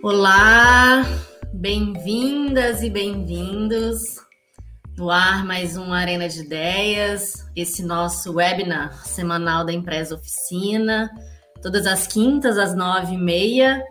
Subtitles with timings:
[0.00, 1.04] Olá,
[1.52, 3.98] bem-vindas e bem-vindos.
[4.96, 11.10] No ar, mais uma Arena de Ideias, esse nosso webinar semanal da Empresa Oficina,
[11.60, 13.84] todas as quintas, às nove e meia,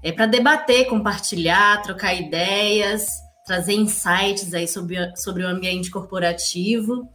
[0.00, 3.08] é para debater, compartilhar, trocar ideias,
[3.44, 7.08] trazer insights aí sobre, sobre o ambiente corporativo.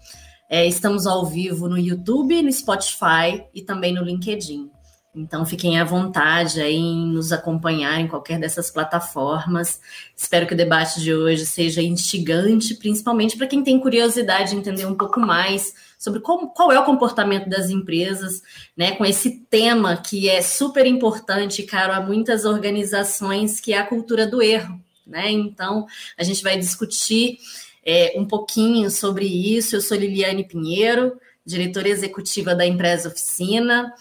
[0.49, 4.72] É, estamos ao vivo no YouTube, no Spotify e também no LinkedIn.
[5.15, 9.79] Então, fiquem à vontade aí em nos acompanhar em qualquer dessas plataformas.
[10.15, 14.87] Espero que o debate de hoje seja instigante, principalmente para quem tem curiosidade de entender
[14.87, 18.41] um pouco mais sobre como, qual é o comportamento das empresas,
[18.75, 23.85] né, com esse tema que é super importante, caro a muitas organizações, que é a
[23.85, 24.81] cultura do erro.
[25.05, 25.29] Né?
[25.29, 25.85] Então,
[26.17, 27.37] a gente vai discutir
[27.85, 29.75] é, um pouquinho sobre isso.
[29.75, 33.93] Eu sou Liliane Pinheiro, diretora executiva da Empresa Oficina.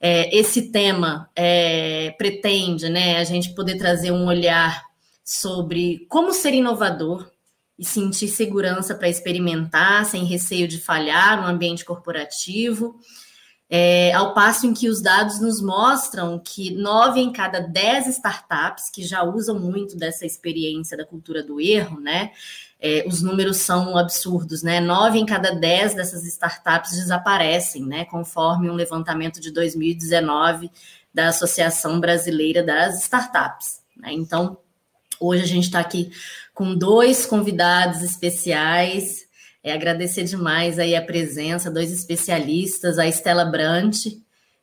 [0.00, 4.84] É, esse tema é, pretende né, a gente poder trazer um olhar
[5.24, 7.30] sobre como ser inovador
[7.78, 12.98] e sentir segurança para experimentar, sem receio de falhar no ambiente corporativo.
[13.68, 18.88] É, ao passo em que os dados nos mostram que nove em cada dez startups
[18.90, 22.30] que já usam muito dessa experiência da cultura do erro, né?
[22.86, 24.78] É, os números são absurdos, né?
[24.78, 28.04] Nove em cada dez dessas startups desaparecem, né?
[28.04, 30.70] Conforme um levantamento de 2019
[31.12, 33.80] da Associação Brasileira das Startups.
[33.96, 34.12] Né?
[34.12, 34.58] Então,
[35.18, 36.12] hoje a gente está aqui
[36.54, 39.26] com dois convidados especiais
[39.66, 43.96] é agradecer demais aí a presença, dois especialistas, a Estela Brant.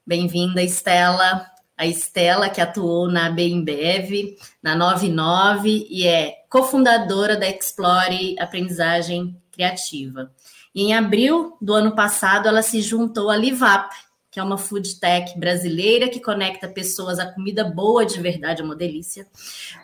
[0.08, 1.46] Bem-vinda, Estela.
[1.78, 10.32] A Estela, que atuou na Bembev, na 99, e é cofundadora da Explore Aprendizagem Criativa.
[10.74, 13.94] E em abril do ano passado, ela se juntou à Livap,
[14.32, 18.66] que é uma food tech brasileira que conecta pessoas à comida boa de verdade, é
[18.66, 19.28] uma delícia,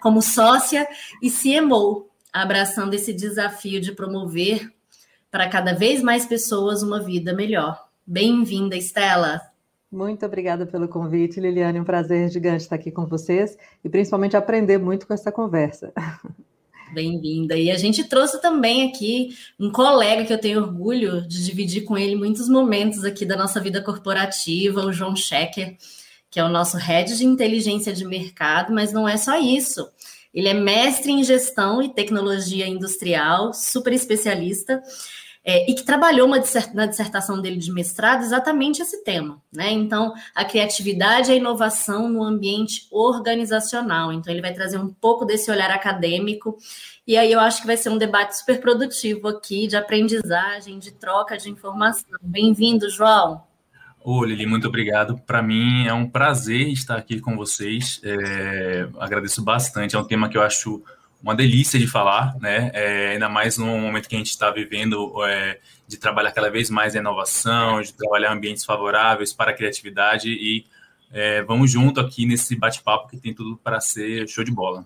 [0.01, 0.87] como sócia
[1.21, 4.71] e CMO, abraçando esse desafio de promover
[5.29, 7.87] para cada vez mais pessoas uma vida melhor.
[8.05, 9.39] Bem-vinda, Estela.
[9.91, 11.79] Muito obrigada pelo convite, Liliane.
[11.79, 15.91] Um prazer gigante estar aqui com vocês e principalmente aprender muito com essa conversa.
[16.93, 17.57] Bem-vinda.
[17.57, 21.97] E a gente trouxe também aqui um colega que eu tenho orgulho de dividir com
[21.97, 25.75] ele muitos momentos aqui da nossa vida corporativa, o João Schecker,
[26.29, 29.87] que é o nosso head de inteligência de mercado, mas não é só isso.
[30.31, 34.81] Ele é mestre em gestão e tecnologia industrial, super especialista
[35.43, 36.37] é, e que trabalhou uma,
[36.73, 39.71] na dissertação dele de mestrado exatamente esse tema, né?
[39.71, 44.11] Então, a criatividade e a inovação no ambiente organizacional.
[44.11, 46.57] Então, ele vai trazer um pouco desse olhar acadêmico,
[47.07, 50.91] e aí eu acho que vai ser um debate super produtivo aqui, de aprendizagem, de
[50.91, 52.05] troca de informação.
[52.21, 53.43] Bem-vindo, João.
[54.01, 55.17] Ô, Lili, muito obrigado.
[55.25, 57.99] Para mim é um prazer estar aqui com vocês.
[58.03, 59.95] É, agradeço bastante.
[59.95, 60.81] É um tema que eu acho
[61.21, 62.71] uma delícia de falar, né?
[62.73, 66.69] É, ainda mais no momento que a gente está vivendo é, de trabalhar cada vez
[66.69, 70.65] mais a inovação, de trabalhar ambientes favoráveis para a criatividade e
[71.11, 74.85] é, vamos junto aqui nesse bate-papo que tem tudo para ser show de bola.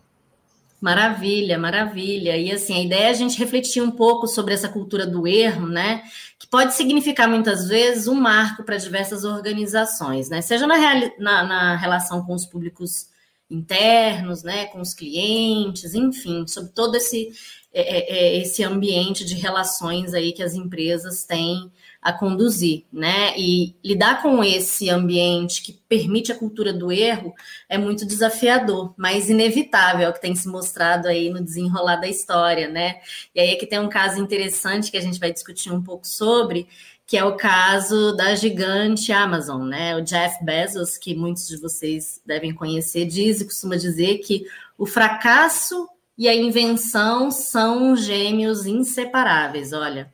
[0.82, 2.36] Maravilha, maravilha.
[2.36, 5.68] E assim, a ideia é a gente refletir um pouco sobre essa cultura do erro,
[5.68, 6.04] né?
[6.38, 10.42] Que pode significar muitas vezes um marco para diversas organizações, né?
[10.42, 10.76] Seja na,
[11.20, 13.08] na, na relação com os públicos
[13.54, 17.30] internos, né, com os clientes, enfim, sobre todo esse,
[17.74, 21.72] é, é, é, esse ambiente de relações aí que as empresas têm
[22.04, 23.34] a conduzir, né?
[23.38, 27.34] E lidar com esse ambiente que permite a cultura do erro
[27.70, 32.68] é muito desafiador, mas inevitável, é que tem se mostrado aí no desenrolar da história,
[32.68, 33.00] né?
[33.34, 36.06] E aí é que tem um caso interessante que a gente vai discutir um pouco
[36.06, 36.68] sobre,
[37.14, 39.96] que é o caso da gigante Amazon, né?
[39.96, 44.88] O Jeff Bezos, que muitos de vocês devem conhecer, diz e costuma dizer que o
[44.88, 45.88] fracasso
[46.18, 49.74] e a invenção são gêmeos inseparáveis.
[49.74, 50.12] Olha,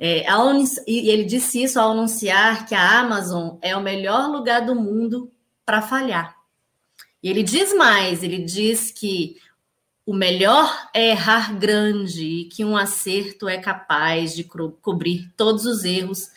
[0.00, 0.26] é,
[0.88, 5.30] e ele disse isso ao anunciar que a Amazon é o melhor lugar do mundo
[5.64, 6.34] para falhar.
[7.22, 9.36] E ele diz mais: ele diz que
[10.04, 15.64] o melhor é errar grande e que um acerto é capaz de co cobrir todos
[15.64, 16.30] os erros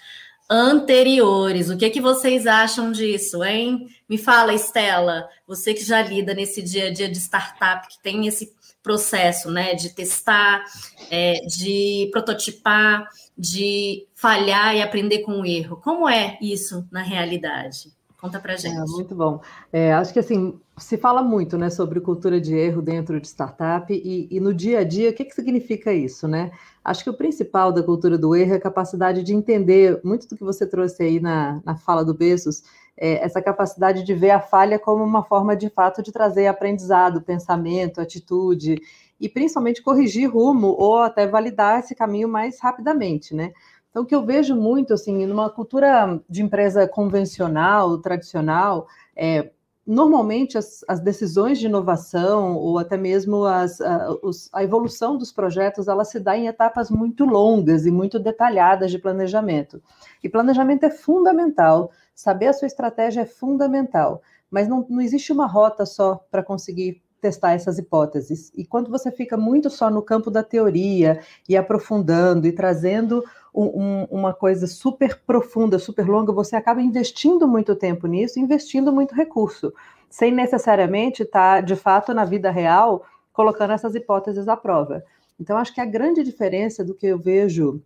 [0.50, 1.70] anteriores.
[1.70, 3.88] O que, que vocês acham disso, hein?
[4.08, 8.28] Me fala, Estela, você que já lida nesse dia a dia de startup, que tem
[8.28, 8.54] esse
[8.84, 10.64] processo, né, de testar,
[11.10, 15.78] é, de prototipar, de falhar e aprender com o erro.
[15.78, 17.95] Como é isso na realidade?
[18.26, 18.76] Conta para gente.
[18.76, 19.40] É, muito bom.
[19.72, 23.94] É, acho que assim se fala muito, né, sobre cultura de erro dentro de startup
[23.94, 26.52] e, e no dia a dia o que, que significa isso, né?
[26.84, 30.36] Acho que o principal da cultura do erro é a capacidade de entender muito do
[30.36, 32.64] que você trouxe aí na, na fala do Bezos,
[32.98, 37.22] é, essa capacidade de ver a falha como uma forma de fato de trazer aprendizado,
[37.22, 38.82] pensamento, atitude
[39.20, 43.54] e principalmente corrigir rumo ou até validar esse caminho mais rapidamente, né?
[43.96, 49.52] Então, o que eu vejo muito, assim, numa cultura de empresa convencional, tradicional, é,
[49.88, 55.32] normalmente as, as, decisões de inovação ou até mesmo as, a, os, a, evolução dos
[55.32, 59.82] projetos ela se dá em etapas muito longas e muito detalhadas de planejamento.
[60.22, 64.22] E planejamento é fundamental, saber a sua estratégia é fundamental,
[64.52, 68.52] mas não, não existe uma rota só para conseguir testar essas hipóteses.
[68.56, 73.64] E quando você fica muito só no campo da teoria e aprofundando e trazendo um,
[73.64, 79.16] um, uma coisa super profunda, super longa, você acaba investindo muito tempo nisso, investindo muito
[79.16, 79.74] recurso,
[80.08, 85.04] sem necessariamente estar, de fato, na vida real, colocando essas hipóteses à prova.
[85.40, 87.82] Então, acho que a grande diferença do que eu vejo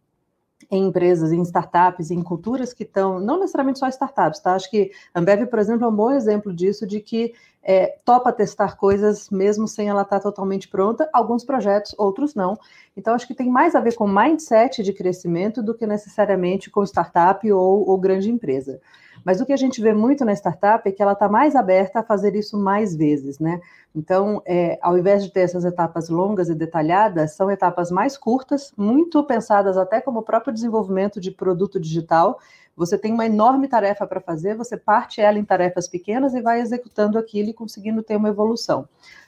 [0.69, 4.53] em empresas, em startups, em culturas que estão, não necessariamente só startups, tá?
[4.53, 7.33] Acho que Ambev, por exemplo, é um bom exemplo disso, de que
[7.63, 12.57] é, topa testar coisas mesmo sem ela estar totalmente pronta, alguns projetos, outros não.
[12.95, 16.83] Então, acho que tem mais a ver com mindset de crescimento do que necessariamente com
[16.83, 18.79] startup ou, ou grande empresa.
[19.25, 21.99] Mas o que a gente vê muito na startup é que ela está mais aberta
[21.99, 23.59] a fazer isso mais vezes, né?
[23.95, 28.71] Então, é, ao invés de ter essas etapas longas e detalhadas, são etapas mais curtas,
[28.77, 32.39] muito pensadas até como o próprio desenvolvimento de produto digital.
[32.75, 36.61] Você tem uma enorme tarefa para fazer, você parte ela em tarefas pequenas e vai
[36.61, 38.87] executando aquilo e conseguindo ter uma evolução.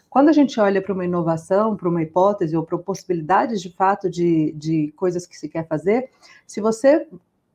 [0.10, 4.10] Quando a gente olha para uma inovação, para uma hipótese ou para possibilidades de fato
[4.10, 6.10] de, de coisas que se quer fazer,
[6.46, 7.08] se você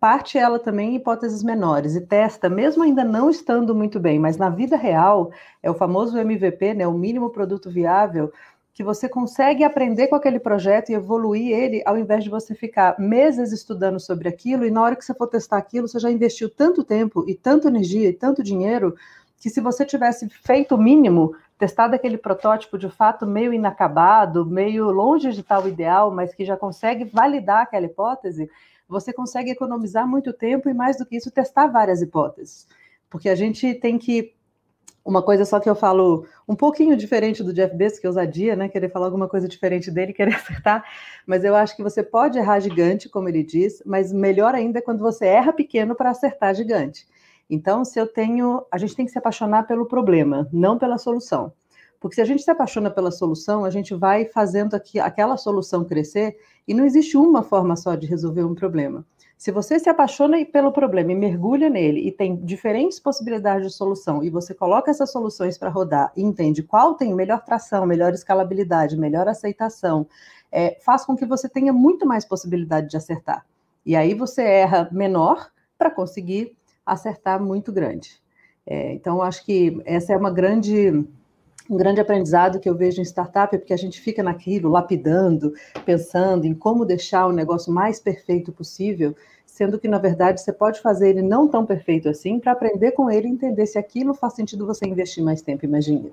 [0.06, 4.48] parte ela também hipóteses menores e testa, mesmo ainda não estando muito bem, mas na
[4.48, 8.32] vida real, é o famoso MVP, né, o mínimo produto viável,
[8.72, 12.94] que você consegue aprender com aquele projeto e evoluir ele, ao invés de você ficar
[13.00, 16.48] meses estudando sobre aquilo, e na hora que você for testar aquilo, você já investiu
[16.48, 18.94] tanto tempo e tanta energia e tanto dinheiro,
[19.40, 24.88] que se você tivesse feito o mínimo, testado aquele protótipo de fato meio inacabado, meio
[24.88, 28.48] longe de tal ideal, mas que já consegue validar aquela hipótese,
[28.88, 32.66] você consegue economizar muito tempo e, mais do que isso, testar várias hipóteses.
[33.10, 34.34] Porque a gente tem que.
[35.04, 38.56] Uma coisa só que eu falo um pouquinho diferente do Jeff Bezos, que é ousadia,
[38.56, 38.68] né?
[38.68, 40.84] Querer falar alguma coisa diferente dele, querer acertar.
[41.24, 44.82] Mas eu acho que você pode errar gigante, como ele diz, mas melhor ainda é
[44.82, 47.06] quando você erra pequeno para acertar gigante.
[47.48, 48.66] Então, se eu tenho.
[48.70, 51.52] A gente tem que se apaixonar pelo problema, não pela solução.
[52.00, 55.84] Porque se a gente se apaixona pela solução, a gente vai fazendo aqui, aquela solução
[55.84, 56.36] crescer
[56.66, 59.04] e não existe uma forma só de resolver um problema.
[59.36, 64.24] Se você se apaixona pelo problema e mergulha nele e tem diferentes possibilidades de solução
[64.24, 68.96] e você coloca essas soluções para rodar e entende qual tem melhor tração, melhor escalabilidade,
[68.96, 70.06] melhor aceitação,
[70.50, 73.44] é, faz com que você tenha muito mais possibilidade de acertar.
[73.84, 78.20] E aí você erra menor para conseguir acertar muito grande.
[78.66, 81.06] É, então, acho que essa é uma grande
[81.68, 85.52] um grande aprendizado que eu vejo em startup é porque a gente fica naquilo, lapidando,
[85.84, 89.14] pensando em como deixar o negócio mais perfeito possível,
[89.56, 93.10] sendo que, na verdade, você pode fazer ele não tão perfeito assim para aprender com
[93.10, 96.12] ele e entender se aquilo faz sentido você investir mais tempo e mais dinheiro.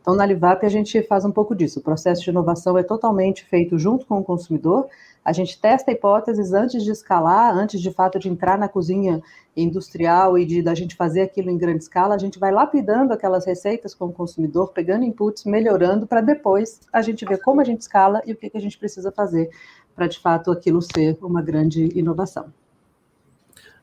[0.00, 1.80] Então, na Livap, a gente faz um pouco disso.
[1.80, 4.86] O processo de inovação é totalmente feito junto com o consumidor,
[5.24, 9.20] a gente testa hipóteses antes de escalar, antes de fato de entrar na cozinha
[9.56, 13.44] industrial e de da gente fazer aquilo em grande escala, a gente vai lapidando aquelas
[13.44, 17.80] receitas com o consumidor, pegando inputs, melhorando para depois a gente ver como a gente
[17.80, 19.50] escala e o que, que a gente precisa fazer
[19.96, 22.46] para de fato aquilo ser uma grande inovação.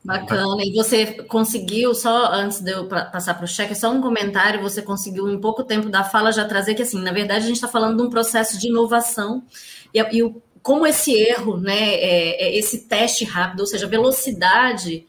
[0.04, 0.62] Bacana.
[0.62, 4.82] E você conseguiu, só antes de eu passar para o cheque, só um comentário, você
[4.82, 7.68] conseguiu em pouco tempo da fala já trazer que, assim, na verdade, a gente está
[7.68, 9.42] falando de um processo de inovação
[9.94, 15.06] e, e o como esse erro, né, é, é esse teste rápido, ou seja, velocidade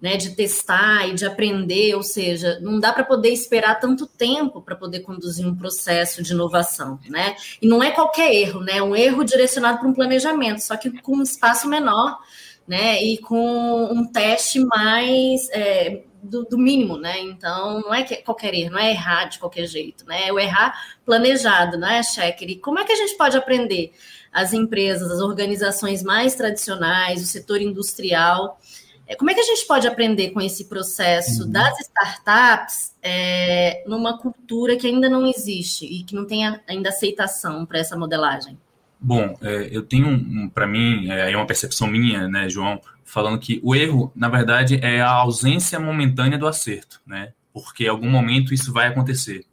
[0.00, 4.60] né, de testar e de aprender, ou seja, não dá para poder esperar tanto tempo
[4.60, 7.36] para poder conduzir um processo de inovação, né?
[7.62, 8.78] E não é qualquer erro, né?
[8.78, 12.18] É um erro direcionado para um planejamento, só que com um espaço menor,
[12.66, 13.02] né?
[13.02, 17.20] E com um teste mais é, do, do, mínimo, né?
[17.20, 20.28] Então, não é qualquer erro, não é errar de qualquer jeito, né?
[20.28, 22.50] É o errar planejado, não é, Checker?
[22.50, 23.92] E como é que a gente pode aprender?
[24.36, 28.60] as empresas, as organizações mais tradicionais, o setor industrial.
[29.08, 31.50] É, como é que a gente pode aprender com esse processo uhum.
[31.50, 37.64] das startups é, numa cultura que ainda não existe e que não tem ainda aceitação
[37.64, 38.58] para essa modelagem?
[39.00, 43.60] Bom, é, eu tenho, um, para mim, é uma percepção minha, né, João, falando que
[43.62, 47.32] o erro, na verdade, é a ausência momentânea do acerto, né?
[47.52, 49.46] Porque em algum momento isso vai acontecer.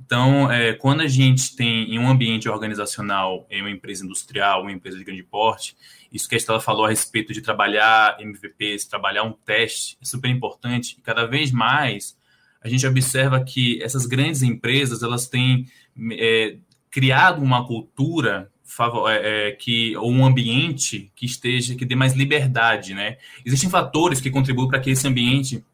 [0.00, 4.72] Então, é, quando a gente tem em um ambiente organizacional, em uma empresa industrial, uma
[4.72, 5.76] empresa de grande porte,
[6.12, 10.30] isso que a Estela falou a respeito de trabalhar MVPs, trabalhar um teste, é super
[10.30, 10.96] importante.
[10.98, 12.16] E cada vez mais
[12.62, 15.66] a gente observa que essas grandes empresas elas têm
[16.12, 16.56] é,
[16.90, 18.50] criado uma cultura
[19.08, 23.16] é, é, que ou um ambiente que esteja que dê mais liberdade, né?
[23.44, 25.64] Existem fatores que contribuem para que esse ambiente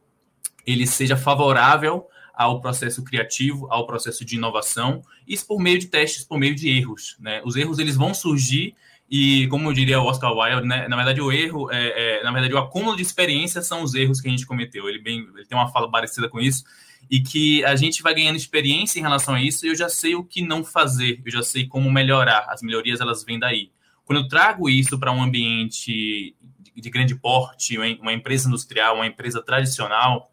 [0.66, 6.24] ele seja favorável ao processo criativo, ao processo de inovação, isso por meio de testes,
[6.24, 7.16] por meio de erros.
[7.20, 7.40] Né?
[7.44, 8.74] Os erros eles vão surgir
[9.08, 12.32] e, como eu diria o Oscar Wilde, né, na verdade o erro, é, é, na
[12.32, 14.88] verdade o acúmulo de experiências são os erros que a gente cometeu.
[14.88, 16.64] Ele, bem, ele tem uma fala parecida com isso
[17.10, 20.14] e que a gente vai ganhando experiência em relação a isso e eu já sei
[20.14, 22.46] o que não fazer, eu já sei como melhorar.
[22.48, 23.70] As melhorias elas vêm daí.
[24.04, 26.34] Quando eu trago isso para um ambiente
[26.76, 30.30] de grande porte, uma empresa industrial, uma empresa tradicional,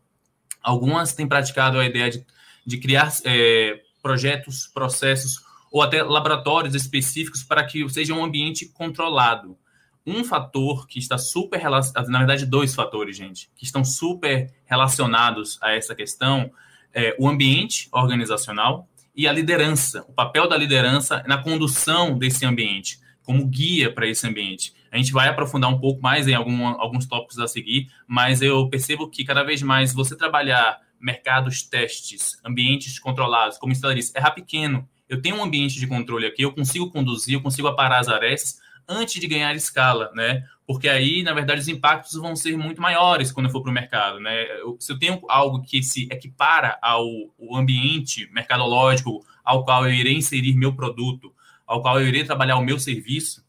[0.61, 2.25] Algumas têm praticado a ideia de,
[2.65, 9.57] de criar é, projetos, processos ou até laboratórios específicos para que seja um ambiente controlado.
[10.05, 15.59] Um fator que está super relacionado, na verdade, dois fatores, gente, que estão super relacionados
[15.61, 16.51] a essa questão
[16.93, 22.99] é o ambiente organizacional e a liderança, o papel da liderança na condução desse ambiente,
[23.21, 24.73] como guia para esse ambiente.
[24.91, 28.67] A gente vai aprofundar um pouco mais em algum, alguns tópicos a seguir, mas eu
[28.69, 34.31] percebo que cada vez mais você trabalhar mercados, testes, ambientes controlados, como Estela disse, errar
[34.31, 34.87] pequeno.
[35.07, 38.59] Eu tenho um ambiente de controle aqui, eu consigo conduzir, eu consigo aparar as arestas
[38.91, 40.43] antes de ganhar escala, né?
[40.67, 43.73] Porque aí, na verdade, os impactos vão ser muito maiores quando eu for para o
[43.73, 44.45] mercado, né?
[44.79, 47.05] se eu tenho algo que se equipara ao,
[47.39, 51.33] ao ambiente mercadológico ao qual eu irei inserir meu produto,
[51.65, 53.43] ao qual eu irei trabalhar o meu serviço,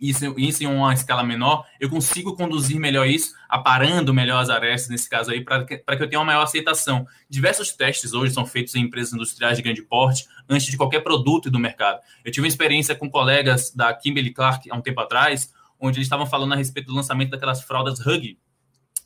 [0.00, 4.90] isso, isso em uma escala menor, eu consigo conduzir melhor isso, aparando melhor as arestas,
[4.90, 7.06] nesse caso aí, para que, que eu tenha uma maior aceitação.
[7.28, 11.50] Diversos testes hoje são feitos em empresas industriais de grande porte, antes de qualquer produto
[11.50, 12.00] do mercado.
[12.24, 16.06] Eu tive uma experiência com colegas da Kimberly Clark há um tempo atrás, onde eles
[16.06, 18.38] estavam falando a respeito do lançamento daquelas fraldas Hug.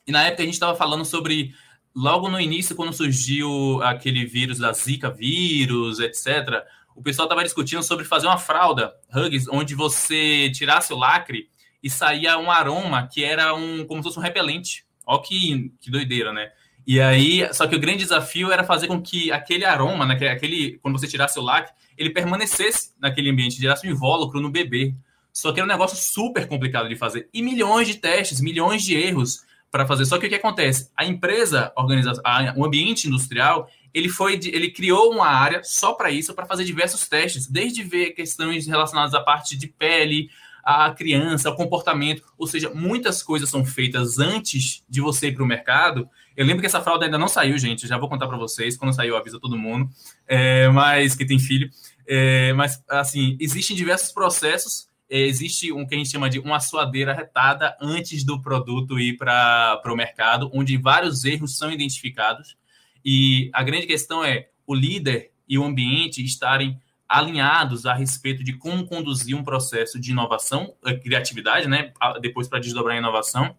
[0.06, 1.54] E na época a gente estava falando sobre,
[1.94, 6.64] logo no início, quando surgiu aquele vírus da Zika vírus, etc.,
[7.00, 11.49] o pessoal estava discutindo sobre fazer uma fralda Hugs, onde você tirasse o lacre
[11.83, 14.85] e saía um aroma que era um como se fosse um repelente.
[15.07, 16.50] Ó que, que doideira, né?
[16.87, 20.78] E aí, só que o grande desafio era fazer com que aquele aroma, né, aquele,
[20.83, 24.95] quando você tirasse o lacre, ele permanecesse naquele ambiente, gerasse um invólucro no bebê.
[25.33, 27.30] Só que era um negócio super complicado de fazer.
[27.33, 30.04] E milhões de testes, milhões de erros para fazer.
[30.04, 30.90] Só que o que acontece?
[30.95, 32.12] A empresa, organiza,
[32.57, 37.09] o ambiente industrial, ele foi ele criou uma área só para isso, para fazer diversos
[37.09, 40.30] testes, desde ver questões relacionadas à parte de pele,
[40.62, 45.42] a criança, o comportamento, ou seja, muitas coisas são feitas antes de você ir para
[45.42, 46.09] o mercado.
[46.37, 47.87] Eu lembro que essa fralda ainda não saiu, gente.
[47.87, 48.76] Já vou contar para vocês.
[48.76, 49.90] Quando saiu, avisa todo mundo.
[50.26, 51.70] É, mas que tem filho.
[52.06, 54.88] É, mas assim, existem diversos processos.
[55.09, 59.16] É, existe um que a gente chama de uma suadeira retada antes do produto ir
[59.16, 62.56] para o mercado, onde vários erros são identificados.
[63.04, 68.52] E a grande questão é o líder e o ambiente estarem alinhados a respeito de
[68.52, 71.92] como conduzir um processo de inovação, eh, criatividade, né?
[72.21, 73.57] Depois para desdobrar a inovação,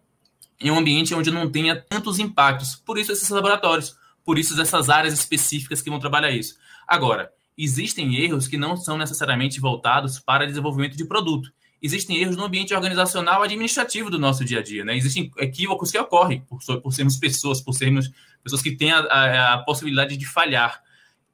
[0.58, 2.76] em um ambiente onde não tenha tantos impactos.
[2.76, 3.94] Por isso esses laboratórios,
[4.24, 6.56] por isso essas áreas específicas que vão trabalhar isso.
[6.88, 12.44] Agora, existem erros que não são necessariamente voltados para desenvolvimento de produto existem erros no
[12.44, 14.96] ambiente organizacional administrativo do nosso dia a dia, né?
[14.96, 18.10] Existem equívocos que ocorrem por, por sermos pessoas, por sermos
[18.42, 20.82] pessoas que têm a, a, a possibilidade de falhar.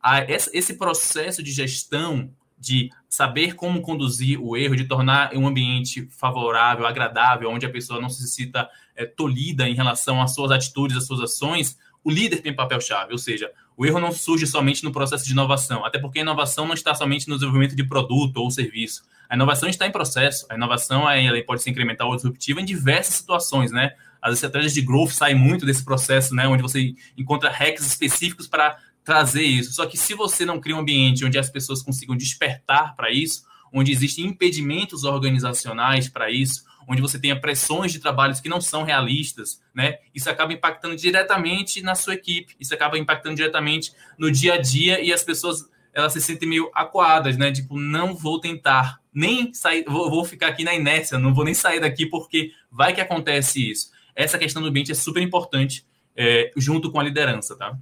[0.01, 6.09] A, esse processo de gestão, de saber como conduzir o erro, de tornar um ambiente
[6.11, 10.97] favorável, agradável, onde a pessoa não se sinta é, tolhida em relação às suas atitudes,
[10.97, 14.91] às suas ações, o líder tem papel-chave, ou seja, o erro não surge somente no
[14.91, 18.51] processo de inovação, até porque a inovação não está somente no desenvolvimento de produto ou
[18.51, 19.05] serviço.
[19.29, 20.47] A inovação está em processo.
[20.49, 23.95] A inovação ela pode ser incremental ou disruptiva em diversas situações, né?
[24.21, 26.47] As estratégias de growth saem muito desse processo, né?
[26.47, 29.73] Onde você encontra hacks específicos para trazer isso.
[29.73, 33.43] Só que se você não cria um ambiente onde as pessoas consigam despertar para isso,
[33.73, 38.83] onde existem impedimentos organizacionais para isso, onde você tenha pressões de trabalhos que não são
[38.83, 39.99] realistas, né?
[40.15, 45.01] Isso acaba impactando diretamente na sua equipe, isso acaba impactando diretamente no dia a dia
[45.01, 47.51] e as pessoas elas se sentem meio acuadas, né?
[47.51, 51.55] Tipo, não vou tentar, nem sair, vou, vou ficar aqui na inércia, não vou nem
[51.55, 53.91] sair daqui porque vai que acontece isso.
[54.19, 57.79] Essa questão do ambiente é super importante é, junto com a liderança, tá?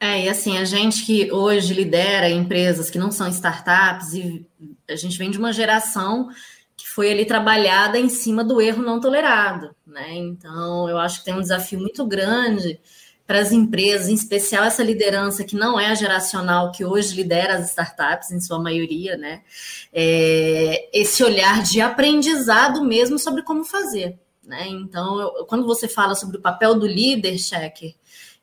[0.00, 4.46] É, e assim, a gente que hoje lidera empresas que não são startups, e
[4.88, 6.30] a gente vem de uma geração
[6.74, 10.14] que foi ali trabalhada em cima do erro não tolerado, né?
[10.14, 12.80] Então, eu acho que tem um desafio muito grande
[13.26, 17.54] para as empresas, em especial essa liderança que não é a geracional que hoje lidera
[17.54, 19.42] as startups, em sua maioria, né?
[19.92, 24.18] É, esse olhar de aprendizado mesmo sobre como fazer.
[24.46, 24.68] Né?
[24.68, 27.94] Então, eu, quando você fala sobre o papel do líder, Checker,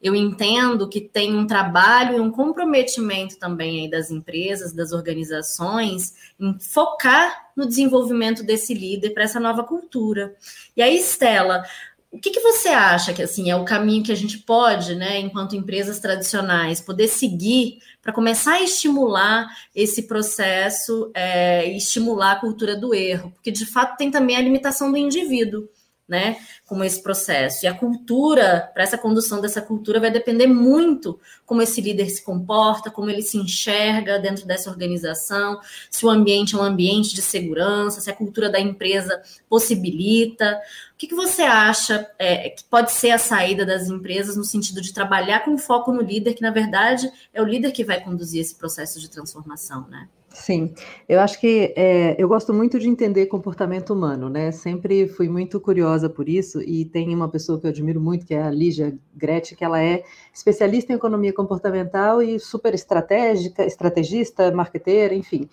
[0.01, 6.15] eu entendo que tem um trabalho e um comprometimento também aí das empresas, das organizações,
[6.39, 10.35] em focar no desenvolvimento desse líder para essa nova cultura.
[10.75, 11.63] E aí, Estela,
[12.11, 15.17] o que, que, você acha que assim é o caminho que a gente pode, né,
[15.19, 22.39] enquanto empresas tradicionais, poder seguir para começar a estimular esse processo é, e estimular a
[22.39, 23.31] cultura do erro?
[23.31, 25.69] Porque de fato tem também a limitação do indivíduo
[26.11, 27.63] né, como esse processo.
[27.63, 32.21] E a cultura, para essa condução dessa cultura, vai depender muito como esse líder se
[32.21, 37.21] comporta, como ele se enxerga dentro dessa organização, se o ambiente é um ambiente de
[37.21, 40.59] segurança, se a cultura da empresa possibilita.
[40.93, 44.81] O que, que você acha é, que pode ser a saída das empresas no sentido
[44.81, 48.41] de trabalhar com foco no líder, que na verdade é o líder que vai conduzir
[48.41, 50.09] esse processo de transformação, né?
[50.33, 50.73] Sim,
[51.09, 54.49] eu acho que é, eu gosto muito de entender comportamento humano, né?
[54.53, 58.33] Sempre fui muito curiosa por isso e tem uma pessoa que eu admiro muito, que
[58.33, 64.49] é a Lígia Gretchen, que ela é especialista em economia comportamental e super estratégica, estrategista,
[64.53, 65.49] marqueteira, enfim.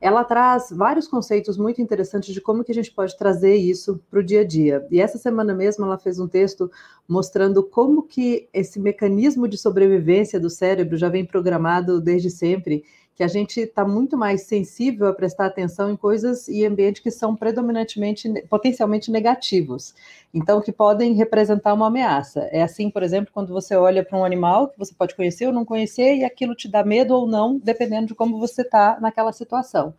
[0.00, 4.18] Ela traz vários conceitos muito interessantes de como que a gente pode trazer isso para
[4.18, 4.84] o dia a dia.
[4.90, 6.68] E essa semana mesmo ela fez um texto
[7.06, 12.82] mostrando como que esse mecanismo de sobrevivência do cérebro já vem programado desde sempre
[13.14, 17.10] que a gente está muito mais sensível a prestar atenção em coisas e ambientes que
[17.10, 19.94] são predominantemente, potencialmente negativos,
[20.32, 22.48] então que podem representar uma ameaça.
[22.50, 25.52] É assim, por exemplo, quando você olha para um animal que você pode conhecer ou
[25.52, 29.32] não conhecer e aquilo te dá medo ou não, dependendo de como você está naquela
[29.32, 29.94] situação.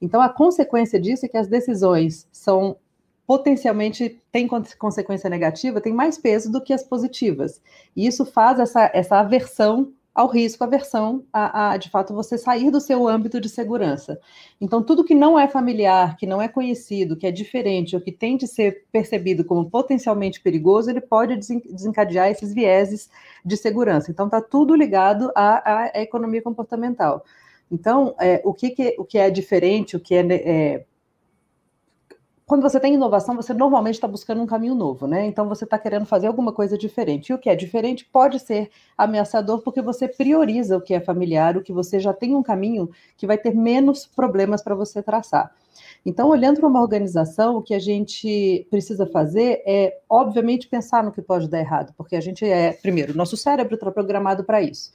[0.00, 2.76] Então, a consequência disso é que as decisões são
[3.24, 7.62] potencialmente têm consequência negativa, tem mais peso do que as positivas.
[7.94, 12.70] E isso faz essa, essa aversão ao risco, aversão a, a, de fato, você sair
[12.70, 14.20] do seu âmbito de segurança.
[14.60, 18.12] Então, tudo que não é familiar, que não é conhecido, que é diferente, ou que
[18.12, 23.10] tem de ser percebido como potencialmente perigoso, ele pode desencadear esses vieses
[23.44, 24.10] de segurança.
[24.10, 27.24] Então, está tudo ligado à, à, economia comportamental.
[27.70, 30.84] Então, é, o, que, que, o que é diferente, o que é, é
[32.46, 35.26] quando você tem inovação, você normalmente está buscando um caminho novo, né?
[35.26, 37.30] Então você está querendo fazer alguma coisa diferente.
[37.30, 41.56] E o que é diferente pode ser ameaçador porque você prioriza o que é familiar,
[41.56, 45.52] o que você já tem um caminho que vai ter menos problemas para você traçar.
[46.04, 51.12] Então, olhando para uma organização, o que a gente precisa fazer é, obviamente, pensar no
[51.12, 54.90] que pode dar errado, porque a gente é, primeiro, nosso cérebro está programado para isso.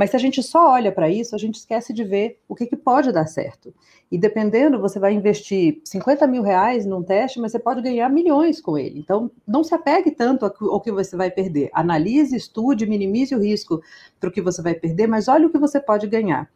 [0.00, 2.64] Mas se a gente só olha para isso, a gente esquece de ver o que,
[2.64, 3.70] que pode dar certo.
[4.10, 8.62] E dependendo, você vai investir 50 mil reais num teste, mas você pode ganhar milhões
[8.62, 8.98] com ele.
[8.98, 11.68] Então, não se apegue tanto ao que você vai perder.
[11.74, 13.82] Analise, estude, minimize o risco
[14.18, 16.48] para o que você vai perder, mas olhe o que você pode ganhar.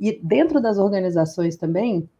[0.00, 2.10] E dentro das organizações também,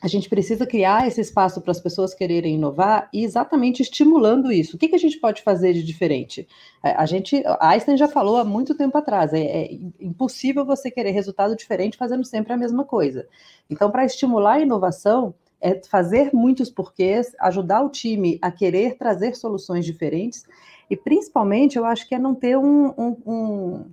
[0.00, 4.76] a gente precisa criar esse espaço para as pessoas quererem inovar e exatamente estimulando isso.
[4.76, 6.46] O que, que a gente pode fazer de diferente?
[6.82, 11.10] É, a gente, Einstein já falou há muito tempo atrás, é, é impossível você querer
[11.10, 13.26] resultado diferente fazendo sempre a mesma coisa.
[13.68, 19.34] Então, para estimular a inovação, é fazer muitos porquês, ajudar o time a querer trazer
[19.34, 20.44] soluções diferentes
[20.88, 23.84] e, principalmente, eu acho que é não ter um, um, um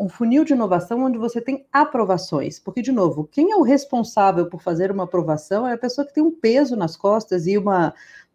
[0.00, 2.58] um funil de inovação onde você tem aprovações.
[2.58, 6.14] Porque, de novo, quem é o responsável por fazer uma aprovação é a pessoa que
[6.14, 7.92] tem um peso nas costas e uma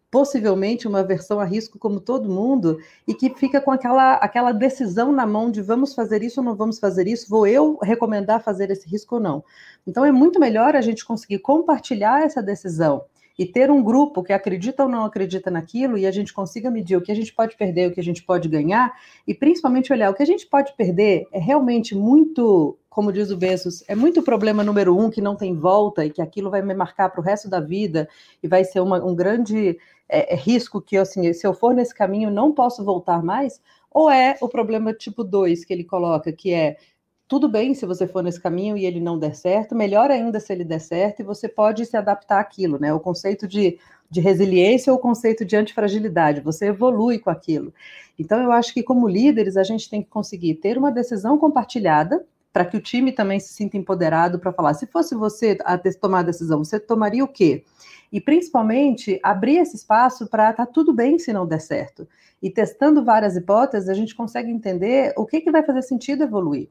[0.08, 5.10] possivelmente uma versão a risco como todo mundo e que fica com aquela, aquela decisão
[5.12, 8.70] na mão de vamos fazer isso ou não vamos fazer isso, vou eu recomendar fazer
[8.70, 9.44] esse risco ou não.
[9.84, 13.04] Então é muito melhor a gente conseguir compartilhar essa decisão
[13.38, 16.96] e ter um grupo que acredita ou não acredita naquilo e a gente consiga medir
[16.96, 18.94] o que a gente pode perder, o que a gente pode ganhar
[19.26, 23.36] e principalmente olhar o que a gente pode perder é realmente muito, como diz o
[23.36, 26.74] Bezos, é muito problema número um que não tem volta e que aquilo vai me
[26.74, 28.08] marcar para o resto da vida
[28.42, 31.94] e vai ser uma, um grande é, é risco que assim, se eu for nesse
[31.94, 36.52] caminho não posso voltar mais, ou é o problema tipo 2 que ele coloca, que
[36.52, 36.76] é
[37.28, 40.52] tudo bem se você for nesse caminho e ele não der certo, melhor ainda se
[40.52, 42.92] ele der certo e você pode se adaptar àquilo, né?
[42.92, 47.74] O conceito de, de resiliência ou o conceito de antifragilidade, você evolui com aquilo.
[48.18, 52.24] Então, eu acho que como líderes, a gente tem que conseguir ter uma decisão compartilhada
[52.52, 56.20] para que o time também se sinta empoderado para falar, se fosse você a tomar
[56.20, 57.64] a decisão, você tomaria o quê?
[58.10, 62.08] E principalmente abrir esse espaço para tá tudo bem se não der certo.
[62.40, 66.70] E testando várias hipóteses, a gente consegue entender o que, que vai fazer sentido evoluir.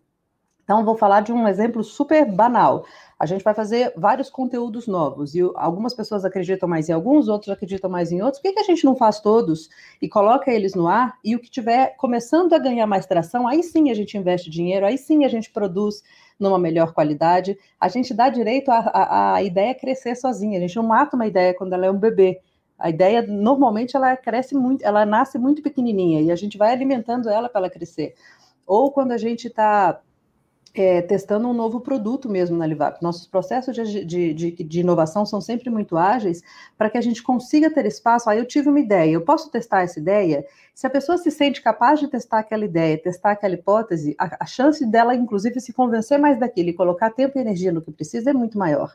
[0.65, 2.85] Então, vou falar de um exemplo super banal.
[3.19, 7.49] a gente vai fazer vários conteúdos novos e algumas pessoas acreditam mais em alguns, outros
[7.53, 8.41] acreditam mais em outros.
[8.41, 9.69] Por que, que a gente não faz todos
[10.01, 13.63] e coloca eles no ar e o que tiver começando a ganhar mais tração, aí
[13.63, 16.03] sim a gente investe dinheiro, aí sim a gente produz
[16.39, 17.57] numa melhor qualidade.
[17.79, 20.57] A gente dá direito à ideia crescer sozinha.
[20.57, 22.41] A gente não mata uma ideia quando ela é um bebê.
[22.77, 27.29] A ideia normalmente ela cresce muito, ela nasce muito pequenininha e a gente vai alimentando
[27.29, 28.15] ela para ela crescer.
[28.67, 30.01] Ou quando a gente está
[30.75, 33.01] é, testando um novo produto mesmo na Livap.
[33.01, 36.43] Nossos processos de, de, de, de inovação são sempre muito ágeis
[36.77, 38.29] para que a gente consiga ter espaço.
[38.29, 40.45] Aí eu tive uma ideia, eu posso testar essa ideia?
[40.73, 44.45] Se a pessoa se sente capaz de testar aquela ideia, testar aquela hipótese, a, a
[44.45, 48.31] chance dela, inclusive, se convencer mais daquilo e colocar tempo e energia no que precisa
[48.31, 48.93] é muito maior.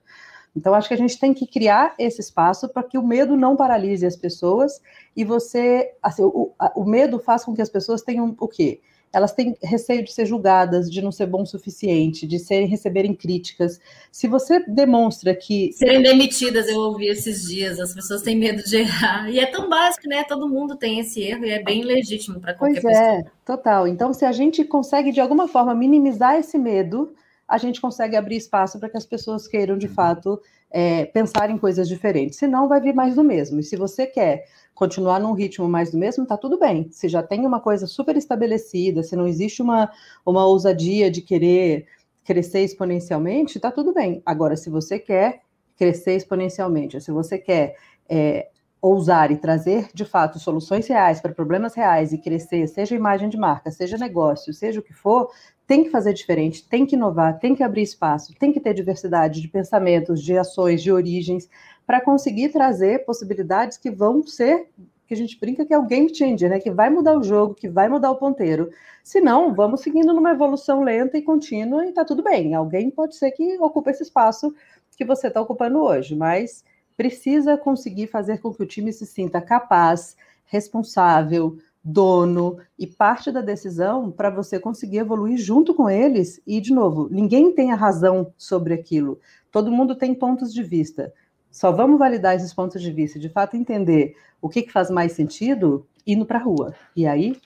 [0.54, 3.56] Então, acho que a gente tem que criar esse espaço para que o medo não
[3.56, 4.82] paralise as pessoas
[5.16, 5.92] e você.
[6.02, 8.80] Assim, o, o medo faz com que as pessoas tenham o quê?
[9.12, 13.12] Elas têm receio de ser julgadas, de não ser bom o suficiente, de serem receberem
[13.12, 13.80] críticas.
[14.12, 18.76] Se você demonstra que serem demitidas, eu ouvi esses dias, as pessoas têm medo de
[18.76, 20.22] errar e é tão básico, né?
[20.24, 23.18] Todo mundo tem esse erro e é bem legítimo para qualquer pois pessoa.
[23.18, 23.88] é, total.
[23.88, 27.12] Então, se a gente consegue de alguma forma minimizar esse medo,
[27.48, 31.58] a gente consegue abrir espaço para que as pessoas queiram de fato é, pensar em
[31.58, 32.38] coisas diferentes.
[32.38, 33.58] Senão, vai vir mais do mesmo.
[33.58, 34.44] E se você quer
[34.80, 36.90] continuar num ritmo mais do mesmo, tá tudo bem.
[36.90, 39.90] Se já tem uma coisa super estabelecida, se não existe uma,
[40.24, 41.86] uma ousadia de querer
[42.24, 44.22] crescer exponencialmente, tá tudo bem.
[44.24, 45.42] Agora, se você quer
[45.76, 47.76] crescer exponencialmente, se você quer
[48.08, 48.48] é,
[48.80, 53.36] ousar e trazer, de fato, soluções reais para problemas reais e crescer, seja imagem de
[53.36, 55.28] marca, seja negócio, seja o que for,
[55.66, 59.42] tem que fazer diferente, tem que inovar, tem que abrir espaço, tem que ter diversidade
[59.42, 61.50] de pensamentos, de ações, de origens,
[61.90, 64.68] para conseguir trazer possibilidades que vão ser,
[65.08, 66.60] que a gente brinca que é o game changer, né?
[66.60, 68.70] Que vai mudar o jogo, que vai mudar o ponteiro.
[69.02, 72.54] Se não, vamos seguindo numa evolução lenta e contínua e tá tudo bem.
[72.54, 74.54] Alguém pode ser que ocupe esse espaço
[74.96, 76.64] que você está ocupando hoje, mas
[76.96, 83.40] precisa conseguir fazer com que o time se sinta capaz, responsável, dono e parte da
[83.40, 86.40] decisão para você conseguir evoluir junto com eles.
[86.46, 89.18] E, de novo, ninguém tem a razão sobre aquilo.
[89.50, 91.12] Todo mundo tem pontos de vista.
[91.50, 95.12] Só vamos validar esses pontos de vista, de fato entender o que, que faz mais
[95.12, 96.74] sentido indo para a rua.
[96.96, 97.36] E aí,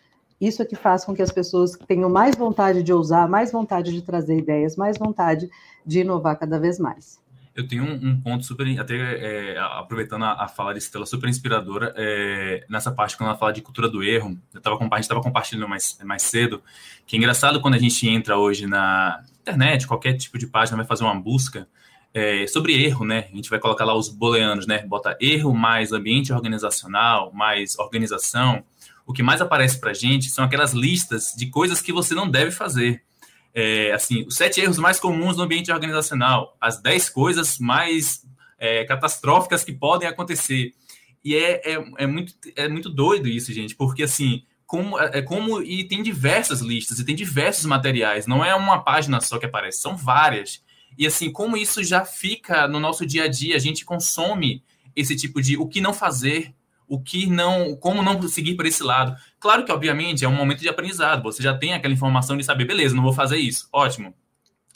[0.41, 3.93] isso é que faz com que as pessoas tenham mais vontade de ousar, mais vontade
[3.93, 5.49] de trazer ideias, mais vontade
[5.85, 7.23] de inovar cada vez mais
[7.55, 11.29] eu tenho um, um, ponto super, até é, aproveitando a, a, fala de Estela, super
[11.29, 15.01] inspiradora, é, nessa parte quando ela fala de cultura do erro, eu tava, a gente
[15.01, 16.61] estava compartilhando mais, mais cedo,
[17.07, 20.87] que é engraçado quando a gente entra hoje na internet, qualquer tipo de página, vai
[20.87, 21.69] fazer uma busca
[22.15, 23.27] é, sobre erro, né?
[23.31, 24.87] A gente vai colocar lá os booleanos, né?
[24.87, 28.65] Bota erro mais ambiente organizacional, mais organização.
[29.05, 32.51] O que mais aparece para gente são aquelas listas de coisas que você não deve
[32.51, 33.03] fazer
[33.55, 38.27] é, assim, os sete erros mais comuns no ambiente organizacional, as dez coisas mais
[38.59, 40.75] é, catastróficas que podem acontecer.
[41.25, 45.23] E é, é, é, muito, é muito doido isso, gente, porque assim, como, é, é
[45.23, 45.63] como.
[45.63, 49.81] E tem diversas listas, e tem diversos materiais, não é uma página só que aparece,
[49.81, 50.64] são várias.
[50.97, 54.63] E assim, como isso já fica no nosso dia a dia, a gente consome
[54.95, 56.55] esse tipo de o que não fazer,
[56.87, 59.17] o que não, como não seguir por esse lado.
[59.41, 61.23] Claro que, obviamente, é um momento de aprendizado.
[61.23, 63.69] Você já tem aquela informação de saber, beleza, não vou fazer isso.
[63.73, 64.15] Ótimo.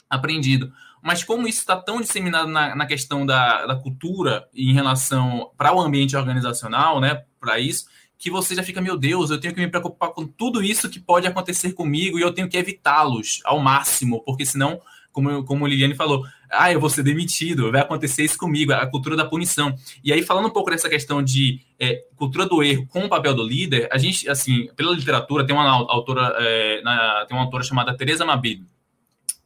[0.09, 0.73] Aprendido.
[1.01, 5.73] Mas como isso está tão disseminado na, na questão da, da cultura em relação para
[5.73, 7.23] o ambiente organizacional, né?
[7.39, 7.85] Para isso,
[8.17, 10.99] que você já fica, meu Deus, eu tenho que me preocupar com tudo isso que
[10.99, 14.81] pode acontecer comigo e eu tenho que evitá-los ao máximo, porque senão
[15.19, 18.87] como, como o Liliane falou, ah, eu vou ser demitido, vai acontecer isso comigo, a
[18.87, 19.75] cultura da punição.
[20.03, 23.33] E aí, falando um pouco dessa questão de é, cultura do erro com o papel
[23.33, 27.63] do líder, a gente, assim, pela literatura, tem uma autora, é, na, tem uma autora
[27.63, 28.63] chamada Teresa Mabid.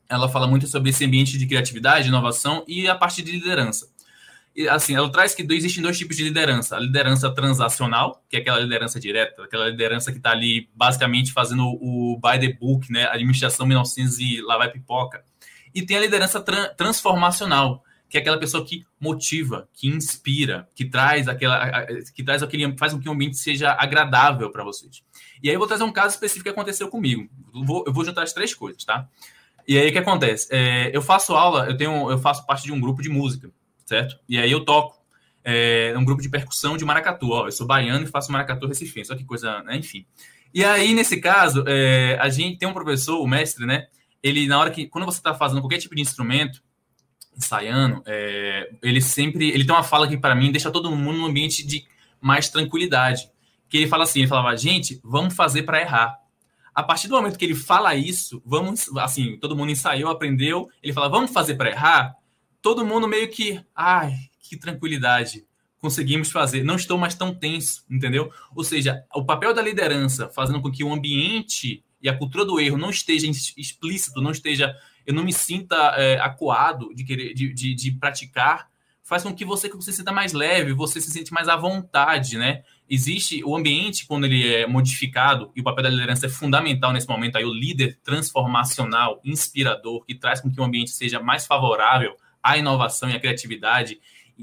[0.07, 3.91] Ela fala muito sobre esse ambiente de criatividade, inovação e a parte de liderança.
[4.55, 6.77] E, assim, ela traz que existem dois tipos de liderança.
[6.77, 11.65] A liderança transacional, que é aquela liderança direta, aquela liderança que está ali basicamente fazendo
[11.65, 13.07] o by the book, né?
[13.07, 15.23] Administração 1900 e lá vai pipoca
[15.73, 20.85] e tem a liderança tra transformacional, que é aquela pessoa que motiva, que inspira, que
[20.85, 25.01] traz aquela, que traz aquele, faz com que o ambiente seja agradável para vocês.
[25.41, 27.27] E aí eu vou trazer um caso específico que aconteceu comigo.
[27.53, 29.07] Eu vou, eu vou juntar as três coisas, tá?
[29.67, 30.47] E aí o que acontece?
[30.51, 33.49] É, eu faço aula, eu tenho, eu faço parte de um grupo de música,
[33.85, 34.19] certo?
[34.27, 35.01] E aí eu toco
[35.43, 37.31] é, um grupo de percussão de maracatu.
[37.31, 39.07] Ó, eu sou baiano e faço maracatu recifense.
[39.07, 39.75] Só que coisa, né?
[39.77, 40.05] enfim.
[40.53, 43.87] E aí nesse caso, é, a gente tem um professor, o mestre, né?
[44.23, 46.63] Ele, na hora que, quando você está fazendo qualquer tipo de instrumento,
[47.35, 51.25] ensaiando, é, ele sempre, ele tem uma fala que para mim deixa todo mundo num
[51.25, 51.85] ambiente de
[52.21, 53.29] mais tranquilidade.
[53.67, 56.17] Que ele fala assim, ele falava, gente, vamos fazer para errar.
[56.73, 60.93] A partir do momento que ele fala isso, vamos, assim, todo mundo ensaiou, aprendeu, ele
[60.93, 62.15] fala, vamos fazer para errar,
[62.61, 65.45] todo mundo meio que, ai, que tranquilidade,
[65.79, 68.31] conseguimos fazer, não estou mais tão tenso, entendeu?
[68.55, 72.59] Ou seja, o papel da liderança fazendo com que o ambiente e a cultura do
[72.59, 73.25] erro não esteja
[73.57, 78.67] explícito, não esteja, eu não me sinta é, acuado de querer, de, de, de praticar,
[79.01, 82.37] faz com que você, você se sinta mais leve, você se sente mais à vontade,
[82.37, 82.63] né?
[82.89, 87.07] Existe o ambiente, quando ele é modificado, e o papel da liderança é fundamental nesse
[87.07, 92.15] momento, aí o líder transformacional, inspirador, que traz com que o ambiente seja mais favorável
[92.41, 93.99] à inovação e à criatividade,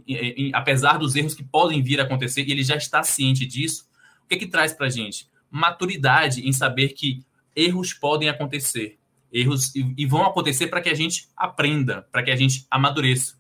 [0.07, 0.15] e,
[0.49, 3.87] e, apesar dos erros que podem vir a acontecer, e ele já está ciente disso,
[4.25, 5.29] o que, que traz para a gente?
[5.51, 7.23] Maturidade em saber que
[7.55, 8.99] erros podem acontecer.
[9.33, 13.39] Erros e, vão acontecer para que a gente aprenda, para que a gente amadureça.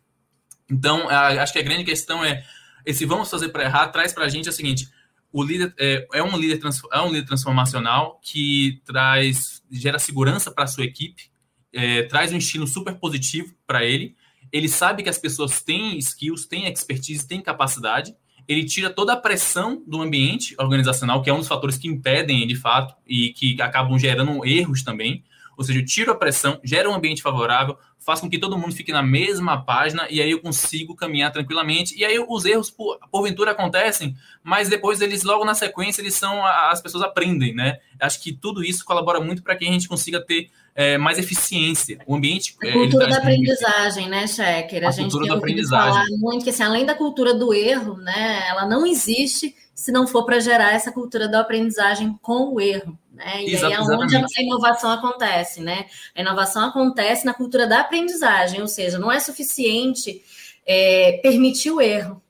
[0.71, 2.45] Então, a, acho que a grande questão é
[2.87, 4.89] esse vamos fazer para errar traz para a gente o seguinte:
[5.33, 6.61] o líder é, é, um líder
[6.93, 11.31] é um líder transformacional que traz gera segurança para a sua equipe,
[11.73, 14.17] é, traz um estilo super positivo para ele.
[14.53, 18.15] Ele sabe que as pessoas têm skills, têm expertise, têm capacidade
[18.51, 22.45] ele tira toda a pressão do ambiente organizacional, que é um dos fatores que impedem,
[22.49, 25.23] de fato, e que acabam gerando erros também.
[25.57, 28.75] Ou seja, eu tiro a pressão, gera um ambiente favorável, faz com que todo mundo
[28.75, 31.97] fique na mesma página e aí eu consigo caminhar tranquilamente.
[31.97, 36.45] E aí os erros, por, porventura, acontecem, mas depois eles, logo na sequência, eles são.
[36.45, 37.79] As pessoas aprendem, né?
[38.01, 41.99] Acho que tudo isso colabora muito para que a gente consiga ter é, mais eficiência.
[42.07, 42.57] O ambiente.
[42.63, 44.85] A é, cultura da aprendizagem, né, Checker?
[44.85, 48.49] A, a gente tem ouvido falar muito que, assim, além da cultura do erro, né,
[48.49, 52.99] ela não existe se não for para gerar essa cultura da aprendizagem com o erro.
[53.13, 53.45] Né?
[53.45, 55.87] E aí é onde a inovação acontece, né?
[56.15, 60.23] A inovação acontece na cultura da aprendizagem, ou seja, não é suficiente
[60.67, 62.23] é, permitir o erro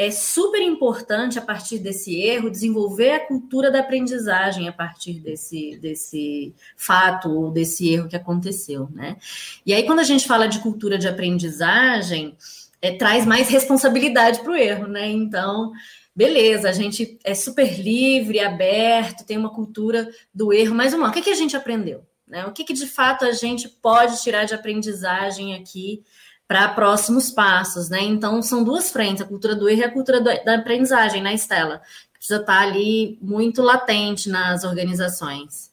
[0.00, 5.76] é super importante, a partir desse erro, desenvolver a cultura da aprendizagem a partir desse,
[5.76, 9.18] desse fato ou desse erro que aconteceu, né?
[9.66, 12.34] E aí, quando a gente fala de cultura de aprendizagem,
[12.80, 15.06] é, traz mais responsabilidade para o erro, né?
[15.06, 15.70] Então,
[16.16, 21.12] beleza, a gente é super livre, aberto, tem uma cultura do erro, mas uma, o
[21.12, 22.06] que, que a gente aprendeu?
[22.26, 22.46] Né?
[22.46, 26.02] O que, que de fato a gente pode tirar de aprendizagem aqui
[26.50, 28.02] para próximos passos, né?
[28.02, 31.32] Então, são duas frentes, a cultura do erro e a cultura do, da aprendizagem, né,
[31.32, 31.80] Estela?
[32.12, 35.70] Precisa estar tá ali muito latente nas organizações.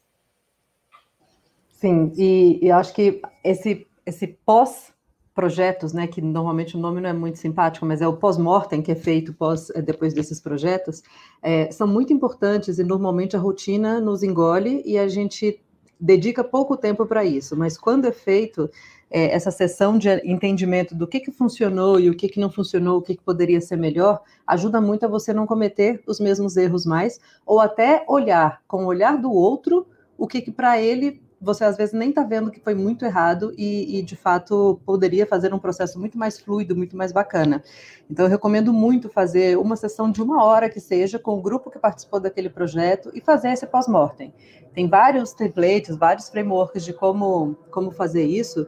[1.72, 4.94] Sim, e, e acho que esse, esse pós
[5.34, 8.92] projetos, né, que normalmente o nome não é muito simpático, mas é o pós-mortem que
[8.92, 11.02] é feito pós, é, depois desses projetos,
[11.42, 15.60] é, são muito importantes e normalmente a rotina nos engole e a gente
[16.00, 18.70] dedica pouco tempo para isso, mas quando é feito,
[19.10, 22.98] é, essa sessão de entendimento do que, que funcionou e o que, que não funcionou,
[22.98, 26.86] o que, que poderia ser melhor, ajuda muito a você não cometer os mesmos erros
[26.86, 31.63] mais, ou até olhar com o olhar do outro o que, que para ele você
[31.63, 35.54] às vezes nem está vendo que foi muito errado e, e, de fato poderia fazer
[35.54, 37.63] um processo muito mais fluido, muito mais bacana.
[38.10, 41.70] Então eu recomendo muito fazer uma sessão de uma hora que seja com o grupo
[41.70, 44.34] que participou daquele projeto e fazer esse pós-mortem.
[44.74, 48.67] Tem vários templates, vários frameworks de como, como fazer isso.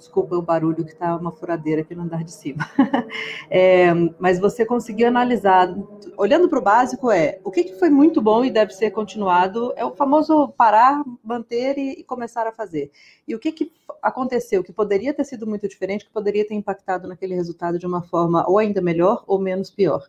[0.00, 2.66] Desculpa o barulho que está uma furadeira aqui no andar de cima.
[3.50, 5.76] é, mas você conseguir analisar,
[6.16, 9.74] olhando para o básico, é o que, que, foi muito bom e deve ser continuado,
[9.76, 12.90] é o famoso parar, manter e, e começar a fazer.
[13.28, 13.70] E o que, que
[14.02, 18.02] aconteceu que poderia ter sido muito diferente, que poderia ter impactado naquele resultado de uma
[18.02, 20.02] forma ou ainda melhor ou menos pior.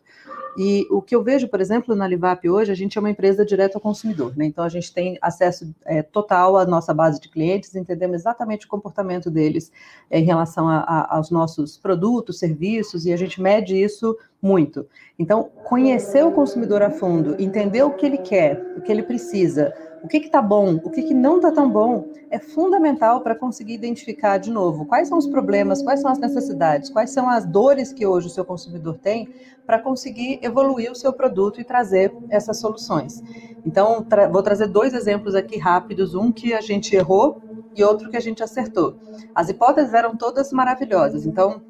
[0.56, 3.44] E o que eu vejo, por exemplo, na Livap hoje, a gente é uma empresa
[3.44, 4.44] direto ao consumidor, né?
[4.44, 8.68] Então a gente tem acesso é, total à nossa base de clientes, entendemos exatamente o
[8.68, 9.72] comportamento deles
[10.10, 14.86] em relação a, a, aos nossos produtos, serviços, e a gente mede isso muito.
[15.18, 19.72] Então, conhecer o consumidor a fundo, entender o que ele quer, o que ele precisa,
[20.02, 23.74] o que está bom, o que, que não está tão bom, é fundamental para conseguir
[23.74, 27.92] identificar de novo quais são os problemas, quais são as necessidades, quais são as dores
[27.92, 29.28] que hoje o seu consumidor tem,
[29.64, 33.22] para conseguir evoluir o seu produto e trazer essas soluções.
[33.64, 37.40] Então, tra vou trazer dois exemplos aqui rápidos: um que a gente errou
[37.74, 38.96] e outro que a gente acertou.
[39.34, 41.62] As hipóteses eram todas maravilhosas, então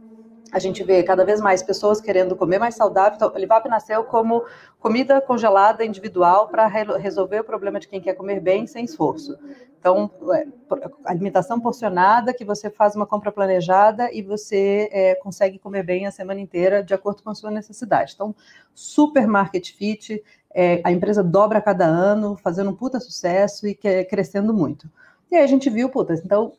[0.52, 3.14] a gente vê cada vez mais pessoas querendo comer mais saudável.
[3.16, 4.44] Então, o Livap nasceu como
[4.78, 9.38] comida congelada individual para re resolver o problema de quem quer comer bem sem esforço.
[9.80, 10.46] Então, é,
[11.06, 16.10] alimentação porcionada, que você faz uma compra planejada e você é, consegue comer bem a
[16.10, 18.12] semana inteira de acordo com a sua necessidade.
[18.14, 18.34] Então,
[18.74, 20.22] super market fit,
[20.54, 24.88] é, a empresa dobra a cada ano, fazendo um puta sucesso e que, crescendo muito.
[25.30, 26.52] E aí a gente viu, puta, então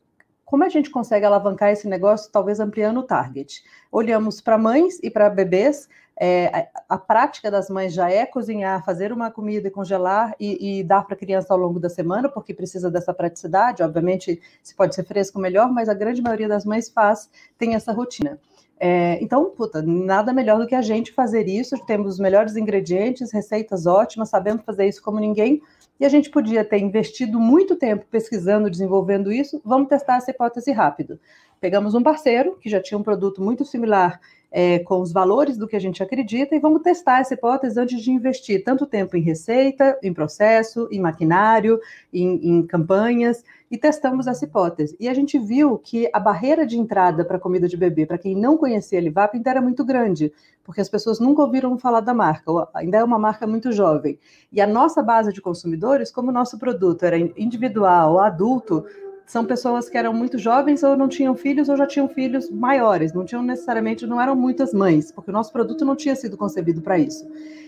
[0.54, 3.64] como a gente consegue alavancar esse negócio, talvez ampliando o target?
[3.92, 5.90] Olhamos para mães e para bebês.
[6.16, 10.78] É, a, a, prática das mães já é cozinhar, fazer uma comida e congelar e,
[10.78, 13.82] e dar para a criança ao longo da semana, porque precisa dessa praticidade.
[13.82, 17.92] Obviamente, se pode ser fresco, melhor, mas a grande maioria das mães faz, tem essa
[17.92, 18.40] rotina.
[18.80, 21.84] É, então, puta, nada melhor do que a gente fazer isso.
[21.88, 25.64] Temos os melhores ingredientes, receitas ótimas, sabemos fazer isso como ninguém.
[26.00, 29.62] E a gente podia ter investido muito tempo pesquisando, desenvolvendo isso.
[29.64, 31.20] Vamos testar essa hipótese rápido.
[31.62, 34.20] Pegamos um parceiro que já tinha um produto muito similar
[34.52, 38.02] é, com os valores do que a gente acredita e vamos testar essa hipótese antes
[38.02, 41.80] de investir tanto tempo em receita, em processo, em maquinário,
[42.14, 44.96] em, em campanhas, e testamos essa hipótese.
[45.00, 48.36] E a gente viu que a barreira de entrada para comida de bebê, para quem
[48.36, 50.32] não conhecia a Livap, ainda era muito grande,
[50.64, 54.20] porque as pessoas nunca ouviram falar da marca, ainda é uma marca muito jovem.
[54.52, 58.86] E a nossa base de consumidores, como o nosso produto era individual, adulto,
[59.26, 63.14] são pessoas que eram muito jovens ou não tinham filhos ou já tinham filhos maiores,
[63.14, 66.82] não tinham necessariamente, não eram muitas mães, porque o nosso produto não tinha sido concebido
[66.82, 67.26] para isso.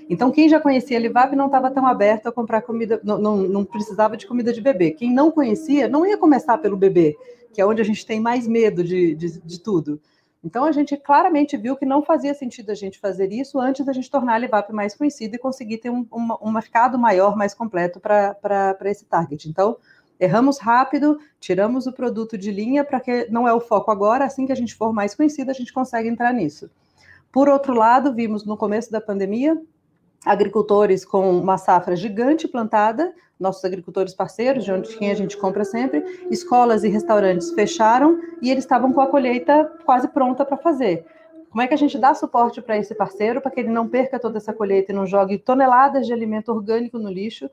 [0.10, 3.38] Então, quem já conhecia a Livap não estava tão aberto a comprar comida, não, não,
[3.38, 4.92] não, precisava de comida de bebê.
[4.92, 7.18] Quem não conhecia, não ia começar pelo bebê,
[7.52, 10.00] que é onde a gente tem mais medo de, de, de tudo.
[10.44, 13.92] Então, a gente claramente viu que não fazia sentido a gente fazer isso antes da
[13.92, 17.56] gente tornar a Livap mais conhecida e conseguir ter um, um, um mercado maior, mais
[17.56, 19.50] completo para esse target.
[19.50, 19.76] Então,
[20.20, 24.46] Erramos rápido, tiramos o produto de linha para que não é o foco agora, assim
[24.46, 26.70] que a gente for mais conhecido, a gente consegue entrar nisso.
[27.32, 29.62] Por outro lado, vimos no começo da pandemia
[30.26, 35.64] agricultores com uma safra gigante plantada, nossos agricultores parceiros, de onde quem a gente compra
[35.64, 41.06] sempre, escolas e restaurantes fecharam e eles estavam com a colheita quase pronta para fazer.
[41.50, 44.20] Como é que a gente dá suporte para esse parceiro para que ele não perca
[44.20, 47.50] toda essa colheita e não jogue toneladas de alimento orgânico no lixo?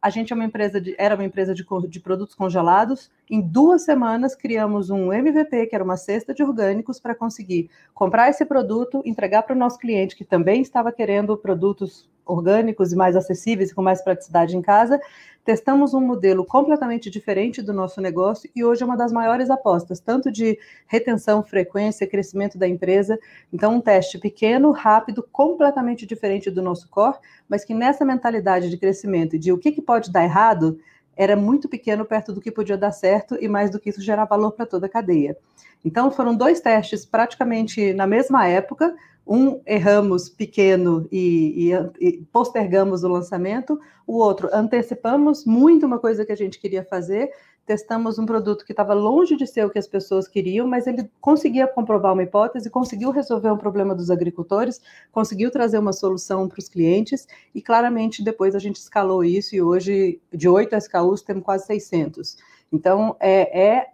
[0.00, 3.10] A gente é uma empresa de, era uma empresa de, de produtos congelados.
[3.28, 8.28] Em duas semanas criamos um MVP, que era uma cesta de orgânicos, para conseguir comprar
[8.28, 13.16] esse produto, entregar para o nosso cliente que também estava querendo produtos orgânicos e mais
[13.16, 15.00] acessíveis, com mais praticidade em casa,
[15.46, 20.00] Testamos um modelo completamente diferente do nosso negócio e hoje é uma das maiores apostas,
[20.00, 20.58] tanto de
[20.88, 23.16] retenção, frequência, crescimento da empresa.
[23.52, 28.76] Então, um teste pequeno, rápido, completamente diferente do nosso core, mas que nessa mentalidade de
[28.76, 30.80] crescimento e de o que, que pode dar errado,
[31.16, 34.24] era muito pequeno perto do que podia dar certo e mais do que isso gerar
[34.24, 35.36] valor para toda a cadeia.
[35.84, 43.02] Então, foram dois testes praticamente na mesma época, um erramos pequeno e, e, e, postergamos
[43.02, 47.32] o lançamento, o outro antecipamos muito uma coisa que a gente queria fazer,
[47.66, 51.10] testamos um produto que estava longe de ser o que as pessoas queriam, mas ele
[51.20, 56.60] conseguia comprovar uma hipótese, conseguiu resolver um problema dos agricultores, conseguiu trazer uma solução para
[56.60, 61.42] os clientes e claramente depois a gente escalou isso e hoje de 8 SKUs temos
[61.42, 62.36] quase 600.
[62.72, 63.86] Então é, é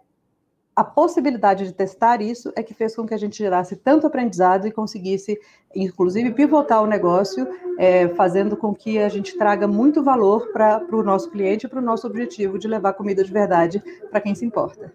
[0.75, 4.67] a possibilidade de testar isso é que fez com que a gente gerasse tanto aprendizado
[4.67, 5.39] e conseguisse,
[5.75, 11.03] inclusive, pivotar o negócio, é, fazendo com que a gente traga muito valor para o
[11.03, 14.45] nosso cliente e para o nosso objetivo de levar comida de verdade para quem se
[14.45, 14.91] importa.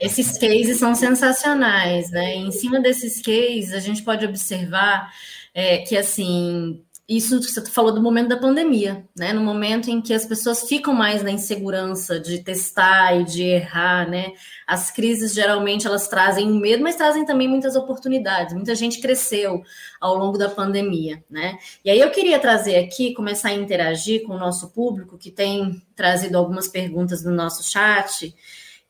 [0.00, 2.34] Esses cases são sensacionais, né?
[2.34, 5.12] Em cima desses cases, a gente pode observar
[5.52, 9.32] é, que, assim, isso você falou do momento da pandemia, né?
[9.32, 14.06] No momento em que as pessoas ficam mais na insegurança de testar e de errar,
[14.06, 14.34] né?
[14.66, 18.52] As crises geralmente elas trazem medo, mas trazem também muitas oportunidades.
[18.52, 19.62] Muita gente cresceu
[19.98, 21.58] ao longo da pandemia, né?
[21.82, 25.82] E aí eu queria trazer aqui, começar a interagir com o nosso público que tem
[25.96, 28.34] trazido algumas perguntas no nosso chat.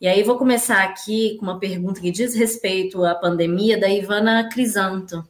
[0.01, 4.49] E aí vou começar aqui com uma pergunta que diz respeito à pandemia da Ivana
[4.49, 5.25] Crisanto.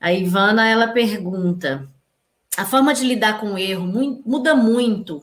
[0.00, 1.88] A Ivana ela pergunta:
[2.56, 3.86] a forma de lidar com o erro
[4.24, 5.22] muda muito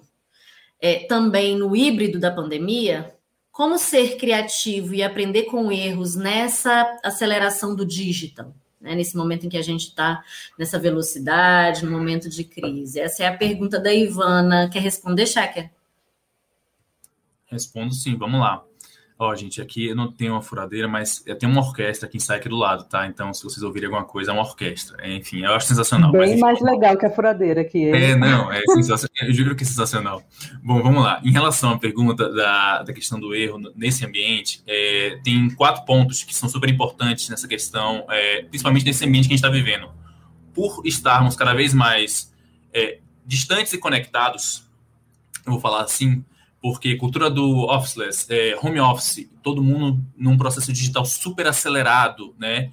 [0.79, 3.13] é, também no híbrido da pandemia?
[3.51, 8.53] Como ser criativo e aprender com erros nessa aceleração do digital?
[8.81, 10.23] Né, nesse momento em que a gente está
[10.59, 12.99] nessa velocidade, no momento de crise?
[12.99, 14.69] Essa é a pergunta da Ivana.
[14.69, 15.71] Quer responder, Shaker?
[17.45, 18.63] Respondo sim, vamos lá.
[19.17, 22.17] Ó, oh, gente, aqui eu não tenho uma furadeira, mas eu tenho uma orquestra aqui
[22.17, 23.07] em sai aqui do lado, tá?
[23.07, 24.97] Então, se vocês ouvirem alguma coisa, é uma orquestra.
[24.99, 26.11] É, enfim, eu acho sensacional.
[26.11, 27.85] Bem mas, mais legal que a furadeira aqui.
[27.85, 29.09] É, é não, é sensacional.
[29.21, 30.21] eu juro que é sensacional.
[30.61, 31.21] Bom, vamos lá.
[31.23, 36.21] Em relação à pergunta da, da questão do erro nesse ambiente, é, tem quatro pontos
[36.21, 39.89] que são super importantes nessa questão, é, principalmente nesse ambiente que a gente está vivendo.
[40.53, 42.33] Por estarmos cada vez mais
[42.73, 44.69] é, distantes e conectados,
[45.45, 46.21] eu vou falar assim,
[46.65, 52.71] porque cultura do officeless, é, home office, todo mundo num processo digital super acelerado, né?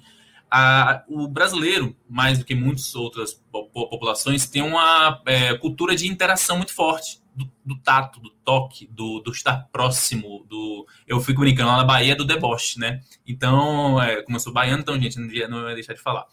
[0.49, 3.39] A, o brasileiro, mais do que muitas outras
[3.71, 9.19] populações, tem uma é, cultura de interação muito forte, do, do tato, do toque, do,
[9.19, 10.87] do, estar próximo, do...
[11.07, 12.99] Eu fico brincando lá na Bahia do deboche, né?
[13.27, 16.25] Então, é, como eu sou baiano, então, gente, não ia, não ia deixar de falar.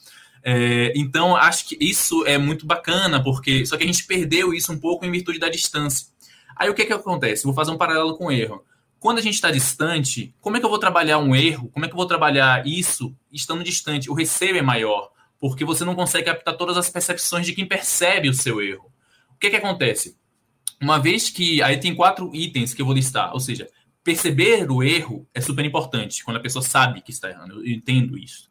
[0.42, 4.72] É, então, acho que isso é muito bacana, porque só que a gente perdeu isso
[4.72, 6.06] um pouco em virtude da distância.
[6.60, 7.44] Aí o que, que acontece?
[7.44, 8.62] Vou fazer um paralelo com o erro.
[8.98, 11.70] quando a gente está distante, como é que eu vou trabalhar um erro?
[11.70, 14.10] Como é que eu vou trabalhar isso estando distante?
[14.10, 18.28] O receio é maior, porque você não consegue captar todas as percepções de quem percebe
[18.28, 18.92] o seu erro.
[19.30, 20.18] O que, que acontece?
[20.78, 21.62] Uma vez que.
[21.62, 23.66] Aí tem quatro itens que eu vou listar, ou seja,
[24.04, 27.64] perceber o erro é super importante quando a pessoa sabe que está errando.
[27.64, 28.50] Eu entendo isso.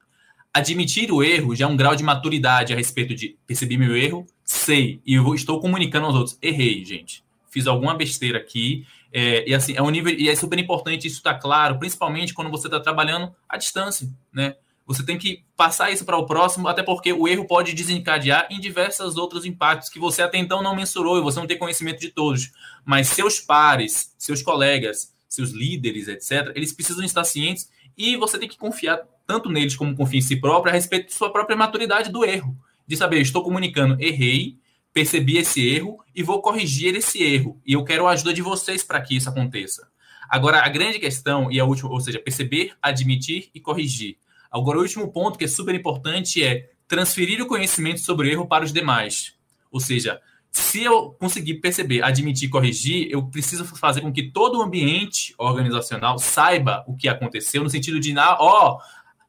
[0.52, 4.26] Admitir o erro já é um grau de maturidade a respeito de perceber meu erro,
[4.44, 6.40] sei, e eu estou comunicando aos outros.
[6.42, 7.24] Errei, gente.
[7.50, 11.18] Fiz alguma besteira aqui é, e assim, é um nível, e é super importante isso
[11.18, 14.56] estar tá claro, principalmente quando você está trabalhando à distância, né?
[14.86, 18.60] Você tem que passar isso para o próximo, até porque o erro pode desencadear em
[18.60, 22.10] diversos outros impactos que você até então não mensurou e você não tem conhecimento de
[22.10, 22.52] todos.
[22.84, 28.50] Mas seus pares, seus colegas, seus líderes, etc., eles precisam estar cientes e você tem
[28.50, 32.12] que confiar tanto neles como confia em si próprio a respeito de sua própria maturidade
[32.12, 32.58] do erro.
[32.88, 34.58] De saber, estou comunicando, errei,
[34.94, 37.62] percebi esse erro e vou corrigir esse erro.
[37.66, 39.88] E eu quero a ajuda de vocês para que isso aconteça.
[40.30, 44.18] Agora, a grande questão, e a última, ou seja, perceber, admitir e corrigir.
[44.52, 48.48] Agora, o último ponto que é super importante é transferir o conhecimento sobre o erro
[48.48, 49.36] para os demais.
[49.72, 50.20] Ou seja,
[50.52, 55.34] se eu conseguir perceber, admitir e corrigir, eu preciso fazer com que todo o ambiente
[55.38, 58.80] organizacional saiba o que aconteceu, no sentido de, ah, ó,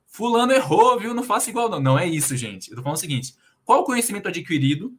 [0.06, 1.14] fulano errou, viu?
[1.14, 1.80] Não faça igual, não.
[1.80, 2.70] Não é isso, gente.
[2.70, 3.34] Eu tô falando o seguinte:
[3.64, 4.94] qual o conhecimento adquirido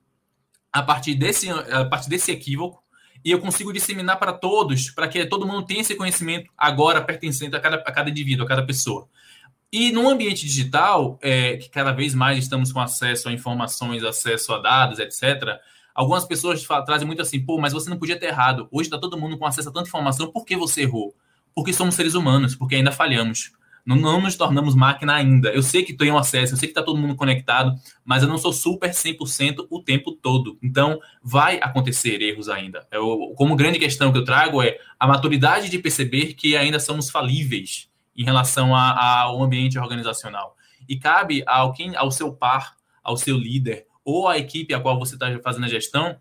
[0.72, 2.82] a partir desse, a partir desse equívoco
[3.24, 7.56] e eu consigo disseminar para todos, para que todo mundo tenha esse conhecimento agora pertencente
[7.56, 9.08] a cada, a cada indivíduo, a cada pessoa.
[9.72, 14.54] E no ambiente digital, é, que cada vez mais estamos com acesso a informações, acesso
[14.54, 15.60] a dados, etc.,
[15.94, 18.68] algumas pessoas trazem muito assim, pô, mas você não podia ter errado.
[18.72, 21.16] Hoje está todo mundo com acesso a tanta informação, por que você errou?
[21.54, 23.52] Porque somos seres humanos, porque ainda falhamos.
[23.86, 25.50] Não, não nos tornamos máquina ainda.
[25.50, 27.76] Eu sei que tenho acesso, eu sei que está todo mundo conectado,
[28.06, 30.58] mas eu não sou super 100% o tempo todo.
[30.62, 32.88] Então, vai acontecer erros ainda.
[32.92, 37.10] Eu, como grande questão que eu trago é a maturidade de perceber que ainda somos
[37.10, 40.56] falíveis em relação a, ao ambiente organizacional.
[40.88, 44.98] E cabe ao, quem, ao seu par, ao seu líder, ou à equipe a qual
[44.98, 46.18] você está fazendo a gestão,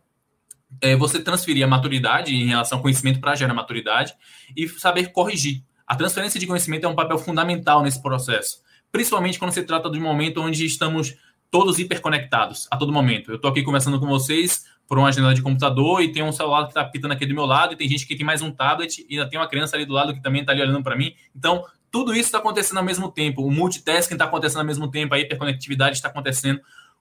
[0.80, 4.14] é, você transferir a maturidade em relação ao conhecimento para gerar maturidade
[4.56, 5.64] e saber corrigir.
[5.90, 8.62] A transferência de conhecimento é um papel fundamental nesse processo,
[8.92, 11.16] principalmente quando se trata de um momento onde estamos
[11.50, 13.32] todos hiperconectados a todo momento.
[13.32, 16.62] Eu estou aqui conversando com vocês por uma janela de computador e tem um celular
[16.62, 19.04] que está pitando aqui do meu lado e tem gente que tem mais um tablet
[19.08, 21.12] e ainda tem uma criança ali do lado que também está ali olhando para mim.
[21.34, 23.42] Então, tudo isso está acontecendo ao mesmo tempo.
[23.42, 26.60] O multitasking está acontecendo ao mesmo tempo, a hiperconectividade está acontecendo.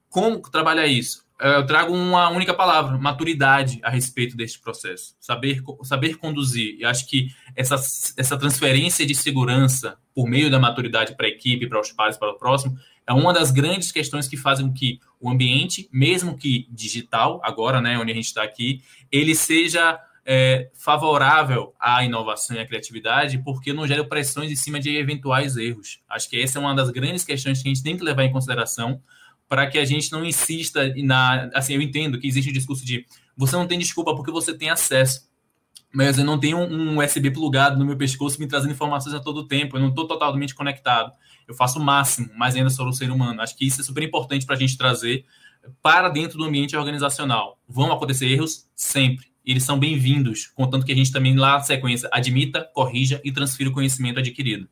[0.09, 1.23] Como trabalhar isso?
[1.39, 6.75] Eu trago uma única palavra, maturidade a respeito deste processo, saber, saber conduzir.
[6.77, 11.67] E acho que essa, essa transferência de segurança por meio da maturidade para a equipe,
[11.67, 12.77] para os pares, para o próximo,
[13.07, 17.79] é uma das grandes questões que fazem com que o ambiente, mesmo que digital, agora,
[17.79, 18.81] né, onde a gente está aqui,
[19.11, 24.79] ele seja é, favorável à inovação e à criatividade, porque não gera pressões em cima
[24.79, 26.01] de eventuais erros.
[26.07, 28.31] Acho que essa é uma das grandes questões que a gente tem que levar em
[28.31, 29.01] consideração
[29.49, 31.49] para que a gente não insista na.
[31.55, 34.69] Assim, eu entendo que existe o discurso de você não tem desculpa porque você tem
[34.69, 35.27] acesso.
[35.91, 39.47] Mas eu não tenho um USB plugado no meu pescoço me trazendo informações a todo
[39.47, 39.75] tempo.
[39.75, 41.11] Eu não estou totalmente conectado.
[41.47, 43.41] Eu faço o máximo, mas ainda sou um ser humano.
[43.41, 45.25] Acho que isso é super importante para a gente trazer
[45.81, 47.57] para dentro do ambiente organizacional.
[47.67, 49.27] Vão acontecer erros sempre.
[49.43, 53.69] Eles são bem-vindos, contanto que a gente também, lá na sequência, admita, corrija e transfira
[53.69, 54.69] o conhecimento adquirido.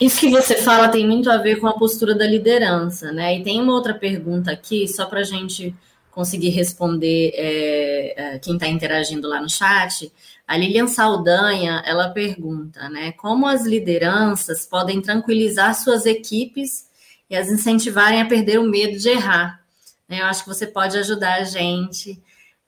[0.00, 3.36] Isso que você fala tem muito a ver com a postura da liderança, né?
[3.36, 5.74] E tem uma outra pergunta aqui, só para a gente
[6.10, 10.10] conseguir responder é, é quem está interagindo lá no chat.
[10.48, 13.12] A Lilian Saldanha, ela pergunta, né?
[13.12, 16.88] Como as lideranças podem tranquilizar suas equipes
[17.28, 19.60] e as incentivarem a perder o medo de errar?
[20.08, 22.20] Eu acho que você pode ajudar a gente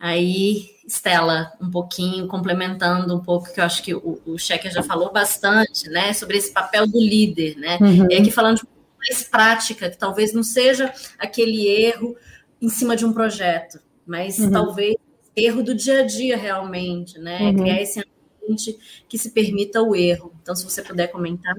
[0.03, 4.83] Aí, Stella, um pouquinho, complementando um pouco, que eu acho que o, o Checker já
[4.83, 7.78] falou bastante, né, sobre esse papel do líder, né?
[7.80, 8.09] Uhum.
[8.11, 8.66] E aqui falando de
[8.99, 12.16] mais prática, que talvez não seja aquele erro
[12.61, 14.51] em cima de um projeto, mas uhum.
[14.51, 14.97] talvez
[15.35, 17.41] erro do dia a dia realmente, né?
[17.41, 17.57] Uhum.
[17.57, 18.78] Criar esse ambiente
[19.09, 20.33] que se permita o erro.
[20.43, 21.55] Então, se você puder comentar.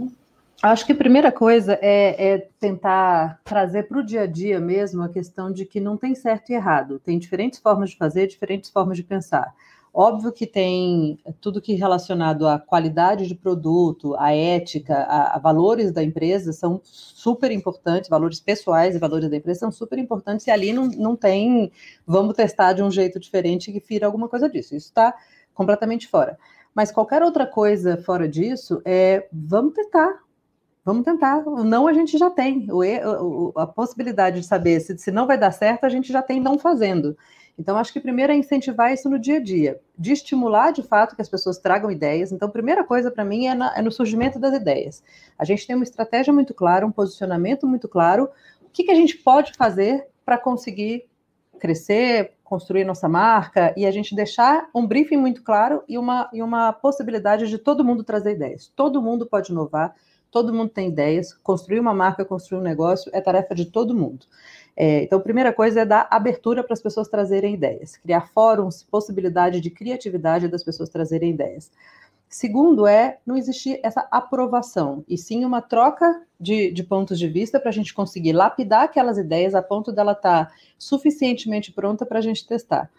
[0.64, 5.04] Acho que a primeira coisa é, é tentar trazer para o dia a dia mesmo
[5.04, 8.70] a questão de que não tem certo e errado, tem diferentes formas de fazer, diferentes
[8.70, 9.54] formas de pensar.
[9.94, 15.38] Óbvio que tem tudo que é relacionado à qualidade de produto, à ética, a, a,
[15.38, 20.48] valores da empresa são super importantes, valores pessoais e valores da empresa são super importantes,
[20.48, 21.74] e ali não, não tem
[22.08, 24.74] vamos testar de um jeito diferente que fira alguma coisa disso.
[24.74, 25.14] Isso está
[25.54, 26.40] completamente fora.
[26.74, 30.23] Mas qualquer outra coisa fora disso é vamos tentar,
[30.86, 31.48] Vamos tentar.
[31.48, 32.68] O não a gente já tem.
[32.70, 36.22] O, o, a possibilidade de saber se, se não vai dar certo, a gente já
[36.22, 37.18] tem não fazendo.
[37.58, 41.16] Então, acho que primeiro é incentivar isso no dia a dia, de estimular de fato
[41.16, 42.32] que as pessoas tragam ideias.
[42.32, 45.04] Então, a primeira coisa para mim é, na, é, no surgimento das ideias.
[45.38, 48.30] A gente tem uma estratégia muito clara, um posicionamento muito claro.
[48.62, 51.06] O que, que a gente pode fazer para conseguir
[51.60, 56.42] crescer, construir nossa marca e a gente deixar um briefing muito claro e uma, e
[56.42, 58.72] uma possibilidade de todo mundo trazer ideias.
[58.76, 59.96] Todo mundo pode inovar,
[60.34, 61.32] todo mundo tem ideias.
[61.32, 64.26] Construir uma marca, construir um negócio é tarefa de todo mundo.
[64.76, 68.82] É, então, a primeira coisa é dar abertura para as pessoas trazerem ideias, criar fóruns,
[68.82, 71.72] possibilidade de criatividade das pessoas trazerem ideias.
[72.28, 77.60] Segundo é não existir essa aprovação, e sim uma troca de, de pontos de vista
[77.60, 82.18] para a gente conseguir lapidar aquelas ideias a ponto dela estar tá suficientemente pronta para
[82.18, 82.90] a gente testar.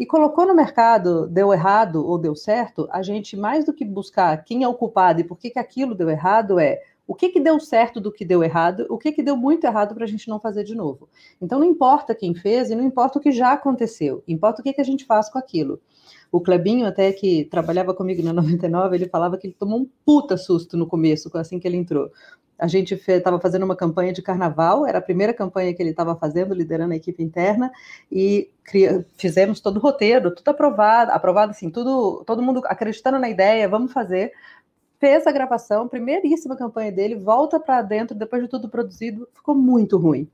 [0.00, 4.42] E colocou no mercado, deu errado ou deu certo, a gente, mais do que buscar
[4.44, 7.38] quem é o culpado e por que, que aquilo deu errado, é o que, que
[7.38, 10.26] deu certo do que deu errado, o que, que deu muito errado para a gente
[10.26, 11.06] não fazer de novo.
[11.38, 14.72] Então, não importa quem fez e não importa o que já aconteceu, importa o que,
[14.72, 15.78] que a gente faz com aquilo.
[16.32, 20.38] O Clebinho, até que trabalhava comigo na 99, ele falava que ele tomou um puta
[20.38, 22.10] susto no começo, assim que ele entrou.
[22.60, 26.14] A gente estava fazendo uma campanha de carnaval, era a primeira campanha que ele estava
[26.14, 27.72] fazendo, liderando a equipe interna,
[28.10, 33.28] e cria, fizemos todo o roteiro, tudo aprovado, aprovado assim, tudo, todo mundo acreditando na
[33.28, 34.32] ideia, vamos fazer
[35.00, 39.96] fez a gravação, primeiríssima campanha dele, volta para dentro, depois de tudo produzido, ficou muito
[39.96, 40.28] ruim.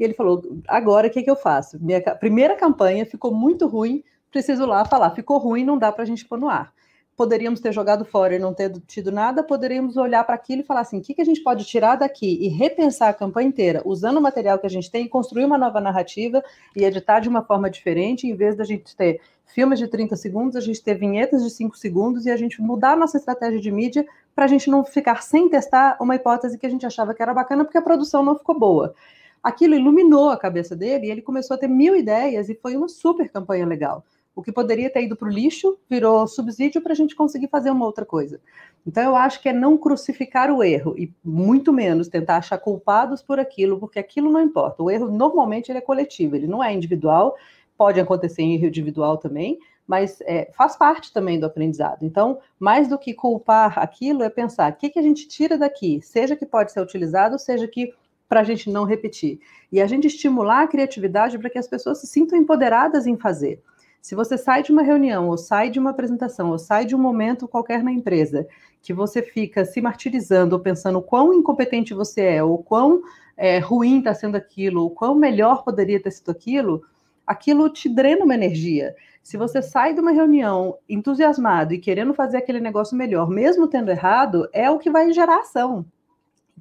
[0.00, 1.78] E ele falou: agora o que, que eu faço?
[1.78, 6.06] Minha primeira campanha ficou muito ruim, preciso lá falar, ficou ruim, não dá para a
[6.06, 6.72] gente pôr no ar.
[7.16, 10.80] Poderíamos ter jogado fora e não ter tido nada, poderíamos olhar para aquilo e falar
[10.80, 14.18] assim: o que, que a gente pode tirar daqui e repensar a campanha inteira, usando
[14.18, 16.44] o material que a gente tem, construir uma nova narrativa
[16.76, 20.56] e editar de uma forma diferente, em vez da gente ter filmes de 30 segundos,
[20.56, 23.70] a gente ter vinhetas de 5 segundos e a gente mudar a nossa estratégia de
[23.70, 27.22] mídia para a gente não ficar sem testar uma hipótese que a gente achava que
[27.22, 28.94] era bacana porque a produção não ficou boa.
[29.42, 32.88] Aquilo iluminou a cabeça dele e ele começou a ter mil ideias e foi uma
[32.88, 34.04] super campanha legal.
[34.36, 37.70] O que poderia ter ido para o lixo virou subsídio para a gente conseguir fazer
[37.70, 38.38] uma outra coisa.
[38.86, 43.22] Então, eu acho que é não crucificar o erro e muito menos tentar achar culpados
[43.22, 44.82] por aquilo, porque aquilo não importa.
[44.82, 47.34] O erro normalmente ele é coletivo, ele não é individual
[47.76, 52.02] pode acontecer em erro individual também, mas é, faz parte também do aprendizado.
[52.02, 56.00] Então, mais do que culpar aquilo, é pensar o que, que a gente tira daqui,
[56.02, 57.92] seja que pode ser utilizado, seja que
[58.28, 59.38] para a gente não repetir.
[59.70, 63.62] E a gente estimular a criatividade para que as pessoas se sintam empoderadas em fazer.
[64.06, 66.98] Se você sai de uma reunião, ou sai de uma apresentação, ou sai de um
[66.98, 68.46] momento qualquer na empresa,
[68.80, 73.02] que você fica se martirizando, ou pensando quão incompetente você é, ou quão
[73.36, 76.84] é, ruim está sendo aquilo, ou quão melhor poderia ter sido aquilo,
[77.26, 78.94] aquilo te drena uma energia.
[79.24, 83.90] Se você sai de uma reunião entusiasmado e querendo fazer aquele negócio melhor, mesmo tendo
[83.90, 85.84] errado, é o que vai gerar ação.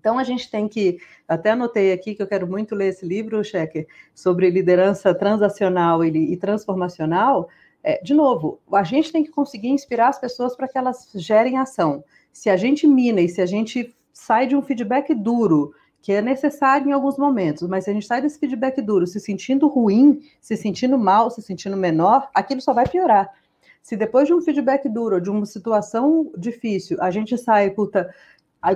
[0.06, 3.44] Então a gente tem que, até anotei aqui que eu quero muito ler esse livro,
[3.44, 7.50] Checker, sobre liderança transacional e, transformacional.
[7.84, 11.58] É, de novo, a gente tem que conseguir inspirar as pessoas para que elas gerem
[11.58, 12.04] ação.
[12.32, 16.22] Se a gente mina e se a gente sai de um feedback duro, que é
[16.22, 20.22] necessário em alguns momentos, mas se a gente sai desse feedback duro se sentindo ruim,
[20.40, 23.34] se sentindo mal, se sentindo menor, aquilo só vai piorar.
[23.86, 28.12] Se depois de um feedback duro, de uma situação difícil, a gente sai, puta,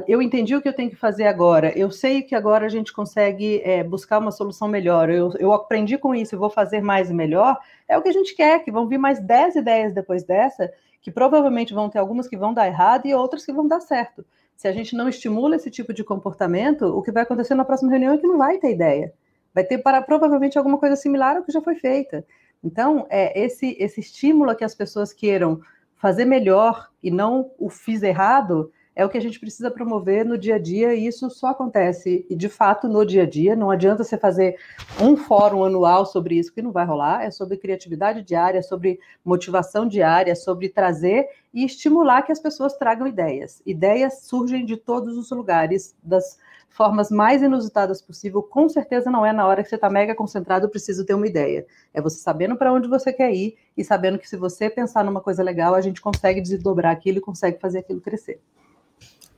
[0.08, 2.94] eu entendi o que eu tenho que fazer agora, eu sei que agora a gente
[2.94, 7.10] consegue é, buscar uma solução melhor, eu, eu aprendi com isso e vou fazer mais
[7.10, 10.24] e melhor, é o que a gente quer, que vão vir mais 10 ideias depois
[10.24, 10.72] dessa,
[11.02, 14.26] que provavelmente vão ter algumas que vão dar errado e outras que vão dar certo
[14.60, 17.92] se a gente não estimula esse tipo de comportamento, o que vai acontecer na próxima
[17.92, 19.14] reunião é que não vai ter ideia.
[19.56, 22.26] Vai ter para provavelmente alguma coisa similar ao que já foi feita.
[22.62, 25.62] Então, é esse esse estímulo a que as pessoas queiram
[25.96, 28.70] fazer melhor e não o fiz errado,
[29.00, 32.26] é o que a gente precisa promover no dia a dia, e isso só acontece,
[32.30, 33.56] e de fato, no dia a dia.
[33.56, 34.58] Não adianta você fazer
[35.02, 37.24] um fórum anual sobre isso, que não vai rolar.
[37.24, 43.08] É sobre criatividade diária, sobre motivação diária, sobre trazer e estimular que as pessoas tragam
[43.08, 43.62] ideias.
[43.66, 46.38] Ideias surgem de todos os lugares, das
[46.68, 48.44] formas mais inusitadas possível.
[48.44, 51.66] Com certeza não é na hora que você está mega concentrado, preciso ter uma ideia.
[51.94, 55.22] É você sabendo para onde você quer ir e sabendo que se você pensar numa
[55.22, 58.42] coisa legal, a gente consegue desdobrar aquilo e consegue fazer aquilo crescer.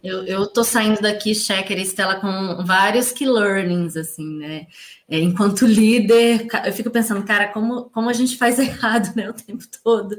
[0.04, 4.68] Eu, eu tô saindo daqui, Checker e Estela, com vários key learnings, assim, né?
[5.08, 9.34] É, enquanto líder, eu fico pensando, cara, como, como a gente faz errado, né, o
[9.34, 10.18] tempo todo,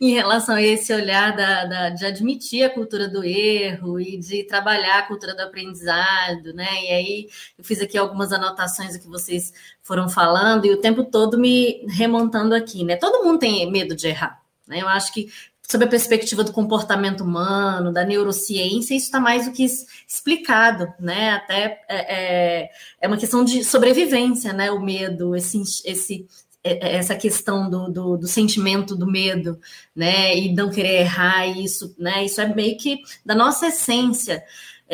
[0.00, 4.44] em relação a esse olhar da, da, de admitir a cultura do erro e de
[4.44, 6.68] trabalhar a cultura do aprendizado, né?
[6.84, 7.28] E aí
[7.58, 12.54] eu fiz aqui algumas anotações que vocês foram falando e o tempo todo me remontando
[12.54, 12.96] aqui, né?
[12.96, 14.80] Todo mundo tem medo de errar, né?
[14.80, 15.28] Eu acho que
[15.68, 19.64] sob a perspectiva do comportamento humano, da neurociência, isso está mais do que
[20.06, 21.30] explicado, né?
[21.30, 24.70] Até é, é, é, uma questão de sobrevivência, né?
[24.70, 26.26] O medo, esse, esse,
[26.62, 29.58] é, é, essa questão do, do, do, sentimento do medo,
[29.96, 30.36] né?
[30.36, 32.24] E não querer errar, isso, né?
[32.24, 34.44] Isso é meio que da nossa essência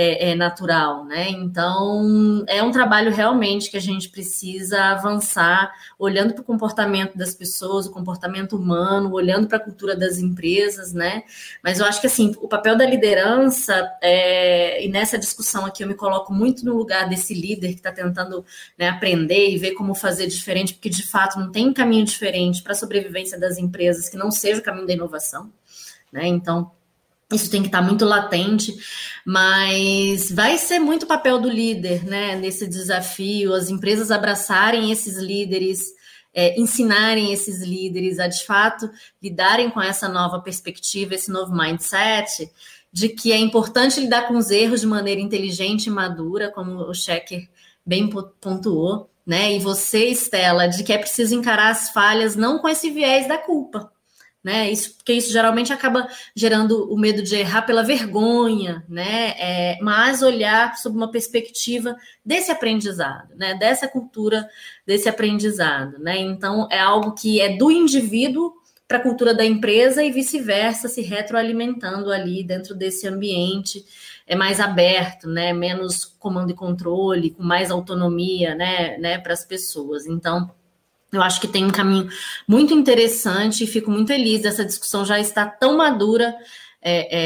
[0.00, 1.28] é, é, natural, né?
[1.28, 7.34] Então é um trabalho realmente que a gente precisa avançar, olhando para o comportamento das
[7.34, 11.24] pessoas, o comportamento humano, olhando para a cultura das empresas, né?
[11.62, 15.88] Mas eu acho que assim o papel da liderança é, e nessa discussão aqui eu
[15.88, 18.42] me coloco muito no lugar desse líder que está tentando
[18.78, 22.72] né, aprender e ver como fazer diferente, porque de fato não tem caminho diferente para
[22.72, 25.52] a sobrevivência das empresas que não seja o caminho da inovação,
[26.10, 26.26] né?
[26.26, 26.72] Então
[27.32, 28.74] isso tem que estar muito latente,
[29.24, 32.36] mas vai ser muito papel do líder, né?
[32.36, 35.94] Nesse desafio, as empresas abraçarem esses líderes,
[36.34, 38.90] é, ensinarem esses líderes a de fato
[39.22, 42.50] lidarem com essa nova perspectiva, esse novo mindset,
[42.92, 46.94] de que é importante lidar com os erros de maneira inteligente e madura, como o
[46.94, 47.48] Checker
[47.86, 48.08] bem
[48.40, 49.54] pontuou, né?
[49.54, 53.38] E você, Estela, de que é preciso encarar as falhas não com esse viés da
[53.38, 53.90] culpa
[54.42, 54.70] né?
[54.70, 59.34] Isso, porque isso geralmente acaba gerando o medo de errar pela vergonha, né?
[59.38, 63.54] É, mas olhar sob uma perspectiva desse aprendizado, né?
[63.54, 64.48] Dessa cultura,
[64.86, 66.18] desse aprendizado, né?
[66.18, 68.54] Então é algo que é do indivíduo
[68.88, 73.84] para a cultura da empresa e vice-versa, se retroalimentando ali dentro desse ambiente
[74.30, 75.52] é mais aberto, né?
[75.52, 78.96] Menos comando e controle, com mais autonomia, né?
[78.98, 79.18] né?
[79.18, 80.06] Para as pessoas.
[80.06, 80.48] Então
[81.12, 82.08] eu acho que tem um caminho
[82.46, 86.34] muito interessante e fico muito feliz dessa discussão já está tão madura
[86.82, 87.18] é,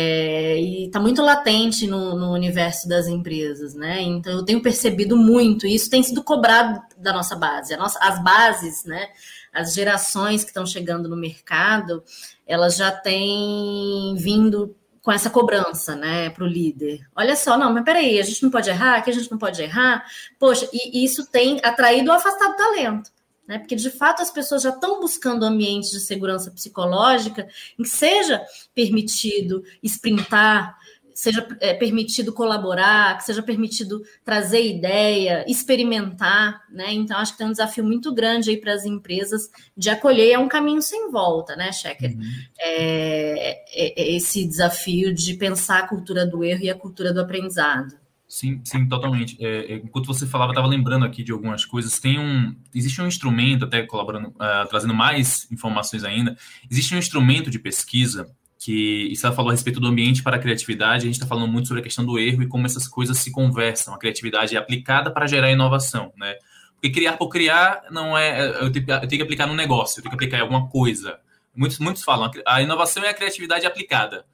[0.54, 4.02] é, e está muito latente no, no, universo das empresas, né?
[4.02, 7.76] Então eu tenho percebido muito, e isso tem sido cobrado da nossa base.
[7.76, 9.10] Nossa, as bases, né?
[9.52, 12.02] As gerações que estão chegando no mercado,
[12.44, 17.06] elas já têm vindo com essa cobrança, né, para o líder.
[17.14, 19.62] Olha só, não, mas peraí, a gente não pode errar, que a gente não pode
[19.62, 20.02] errar.
[20.38, 23.13] Poxa, e isso tem atraído ou afastado talento
[23.46, 23.58] né?
[23.58, 27.46] Porque de fato as pessoas já estão buscando ambientes de segurança psicológica
[27.78, 28.42] em que seja
[28.74, 30.76] permitido sprintar,
[31.14, 36.92] seja é, permitido colaborar, que seja permitido trazer ideia, experimentar, né?
[36.92, 40.38] Então acho que tem um desafio muito grande aí para as empresas de acolher, é
[40.38, 42.16] um caminho sem volta, né, Checker?
[42.16, 42.22] Uhum.
[42.58, 47.20] É, é, é esse desafio de pensar a cultura do erro e a cultura do
[47.20, 48.03] aprendizado.
[48.34, 49.36] Sim, sim, totalmente.
[49.38, 52.00] É, é enquanto você falava, estava lembrando aqui de algumas coisas.
[52.00, 56.36] Tem um, existe um instrumento, até colaborando, uh, trazendo mais informações ainda.
[56.68, 58.26] Existe um instrumento de pesquisa
[58.58, 61.04] que, e você falou a respeito do ambiente para a criatividade.
[61.04, 63.30] A gente está falando muito sobre a questão do erro e como essas coisas se
[63.30, 63.94] conversam.
[63.94, 66.34] A criatividade é aplicada para gerar inovação, né?
[66.74, 68.48] Porque criar por criar não é.
[68.64, 71.20] Eu tenho, eu tenho que aplicar no negócio, eu tenho que aplicar em alguma coisa.
[71.54, 74.24] Muitos, muitos falam, a inovação é a criatividade aplicada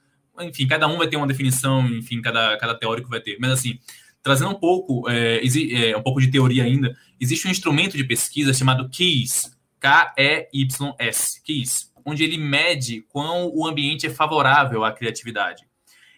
[0.42, 3.36] enfim, cada um vai ter uma definição, enfim, cada, cada teórico vai ter.
[3.40, 3.78] Mas, assim,
[4.22, 5.40] trazendo um pouco, é,
[5.72, 11.92] é, um pouco de teoria ainda, existe um instrumento de pesquisa chamado KEYS, K-E-Y-S, KEYS,
[12.04, 15.64] onde ele mede quão o ambiente é favorável à criatividade.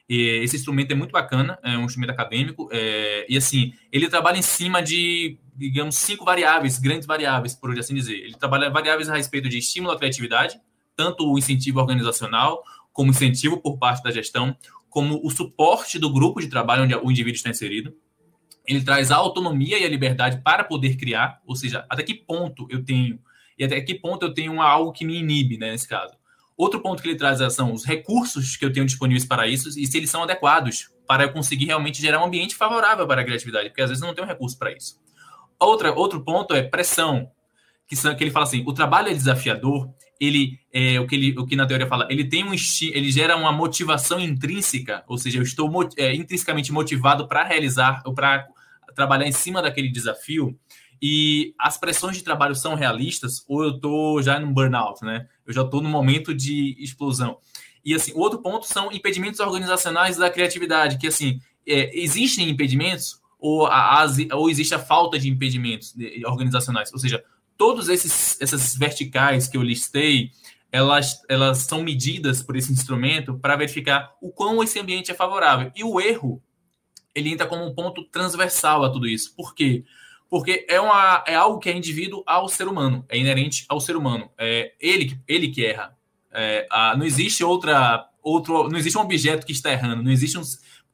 [0.09, 4.37] E esse instrumento é muito bacana, é um instrumento acadêmico, é, e assim, ele trabalha
[4.37, 8.17] em cima de, digamos, cinco variáveis, grandes variáveis, por assim dizer.
[8.17, 10.61] Ele trabalha variáveis a respeito de estímulo à criatividade,
[10.97, 12.63] tanto o incentivo organizacional,
[12.93, 14.57] como incentivo por parte da gestão,
[14.89, 17.95] como o suporte do grupo de trabalho onde o indivíduo está inserido.
[18.67, 22.67] Ele traz a autonomia e a liberdade para poder criar, ou seja, até que ponto
[22.71, 23.19] eu tenho
[23.59, 26.15] e até que ponto eu tenho algo que me inibe, né, nesse caso.
[26.57, 29.87] Outro ponto que ele traz são os recursos que eu tenho disponíveis para isso e
[29.87, 33.69] se eles são adequados para eu conseguir realmente gerar um ambiente favorável para a criatividade,
[33.69, 35.01] porque às vezes eu não tenho recurso para isso.
[35.59, 37.31] Outra, outro ponto é pressão,
[37.87, 39.93] que, são, que ele fala assim, o trabalho é desafiador
[40.25, 43.37] ele é, o que ele o que na teoria fala, ele tem um ele gera
[43.37, 48.47] uma motivação intrínseca, ou seja, eu estou é, intrinsecamente motivado para realizar ou para
[48.95, 50.57] trabalhar em cima daquele desafio
[51.03, 55.27] e as pressões de trabalho são realistas ou eu estou já no burnout, né?
[55.45, 57.39] Eu já estou no momento de explosão.
[57.85, 63.21] E assim, o outro ponto são impedimentos organizacionais da criatividade, que assim, é, existem impedimentos
[63.41, 65.93] ou, a, ou existe a falta de impedimentos
[66.25, 67.25] organizacionais, ou seja,
[67.63, 70.33] todos esses essas verticais que eu listei,
[70.73, 75.71] elas, elas são medidas por esse instrumento para verificar o quão esse ambiente é favorável.
[75.77, 76.43] E o erro,
[77.15, 79.33] ele entra como um ponto transversal a tudo isso.
[79.37, 79.85] Por quê?
[80.29, 83.95] Porque é, uma, é algo que é indivíduo ao ser humano, é inerente ao ser
[83.95, 84.29] humano.
[84.37, 85.97] É ele, ele que erra.
[86.33, 90.37] É, a, não existe outra, outro, não existe um objeto que está errando, não existe
[90.37, 90.43] um,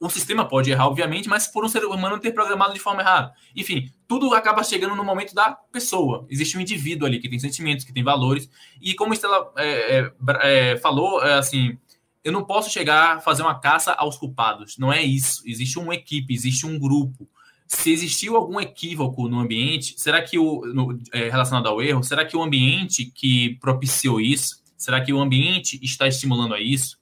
[0.00, 3.32] o sistema pode errar, obviamente, mas por um ser humano ter programado de forma errada.
[3.54, 6.24] Enfim, tudo acaba chegando no momento da pessoa.
[6.30, 8.48] Existe um indivíduo ali que tem sentimentos, que tem valores.
[8.80, 11.76] E como a Estela é, é, é, falou, é, assim,
[12.22, 14.78] eu não posso chegar a fazer uma caça aos culpados.
[14.78, 15.42] Não é isso.
[15.44, 17.28] Existe uma equipe, existe um grupo.
[17.66, 22.24] Se existiu algum equívoco no ambiente, será que o no, é, relacionado ao erro, será
[22.24, 26.98] que o ambiente que propiciou isso, será que o ambiente está estimulando a isso?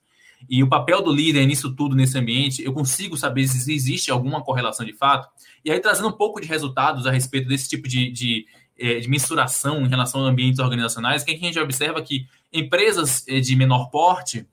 [0.49, 4.43] E o papel do líder nisso tudo, nesse ambiente, eu consigo saber se existe alguma
[4.43, 5.29] correlação de fato.
[5.65, 8.47] E aí, trazendo um pouco de resultados a respeito desse tipo de, de,
[8.79, 13.41] é, de mensuração em relação a ambientes organizacionais, que a gente observa que empresas é,
[13.41, 14.47] de menor porte,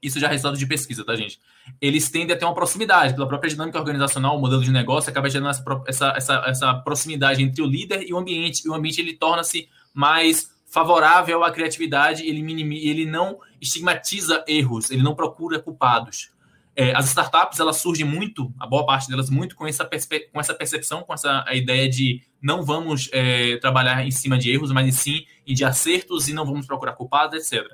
[0.00, 1.40] isso já é resultado de pesquisa, tá, gente?
[1.80, 5.28] Eles tendem a ter uma proximidade, pela própria dinâmica organizacional, o modelo de negócio acaba
[5.28, 8.64] gerando essa, essa, essa, essa proximidade entre o líder e o ambiente.
[8.64, 14.90] E o ambiente ele torna-se mais favorável à criatividade, ele, minimiza, ele não estigmatiza erros,
[14.90, 16.30] ele não procura culpados.
[16.76, 19.88] É, as startups elas surgem muito, a boa parte delas muito com essa,
[20.30, 24.52] com essa percepção, com essa a ideia de não vamos é, trabalhar em cima de
[24.52, 27.66] erros, mas sim de acertos e não vamos procurar culpados, etc.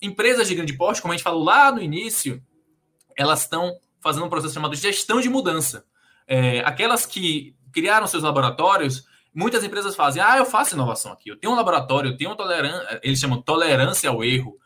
[0.00, 2.42] Empresas de grande porte, como a gente falou lá no início,
[3.14, 5.84] elas estão fazendo um processo chamado gestão de mudança.
[6.26, 9.04] É, aquelas que criaram seus laboratórios,
[9.38, 13.00] muitas empresas fazem, ah, eu faço inovação aqui, eu tenho um laboratório, eu tenho tolerância,
[13.04, 14.58] eles chamam tolerância ao erro,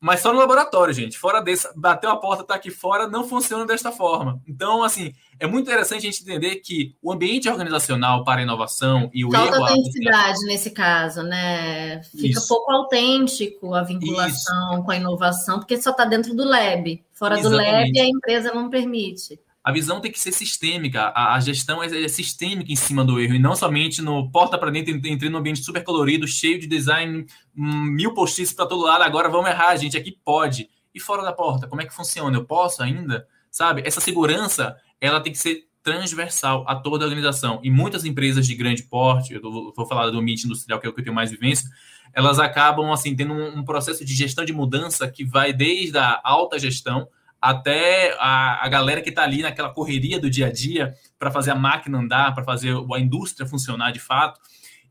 [0.00, 1.16] mas só no laboratório, gente.
[1.16, 4.42] Fora desse, bateu a porta, tá aqui fora, não funciona desta forma.
[4.46, 9.08] Então, assim, é muito interessante a gente entender que o ambiente organizacional para a inovação
[9.14, 9.64] e o Falta erro...
[9.64, 12.02] autenticidade nesse caso, né?
[12.02, 12.48] Fica Isso.
[12.48, 14.82] pouco autêntico a vinculação Isso.
[14.82, 17.02] com a inovação, porque só está dentro do lab.
[17.12, 17.92] Fora Exatamente.
[17.92, 21.82] do lab, a empresa não permite a visão tem que ser sistêmica, a, a gestão
[21.82, 25.28] é, é, sistêmica em cima do erro, e não somente no porta para dentro, entrei
[25.28, 29.74] num ambiente super colorido, cheio de design, mil post-its para todo lado, agora vamos errar,
[29.74, 30.70] gente, aqui pode.
[30.94, 32.36] E fora da porta, como é que funciona?
[32.36, 33.26] Eu posso ainda?
[33.50, 33.82] Sabe?
[33.84, 37.58] Essa segurança, ela tem que ser transversal a toda a organização.
[37.60, 40.92] E muitas empresas de grande porte, eu vou falar do ambiente industrial, que é o
[40.92, 41.68] que eu tenho mais vivência,
[42.14, 46.20] elas acabam assim tendo um, um processo de gestão de mudança que vai desde a
[46.22, 47.08] alta gestão
[47.40, 51.50] até a, a galera que está ali naquela correria do dia a dia para fazer
[51.50, 54.40] a máquina andar, para fazer a indústria funcionar de fato.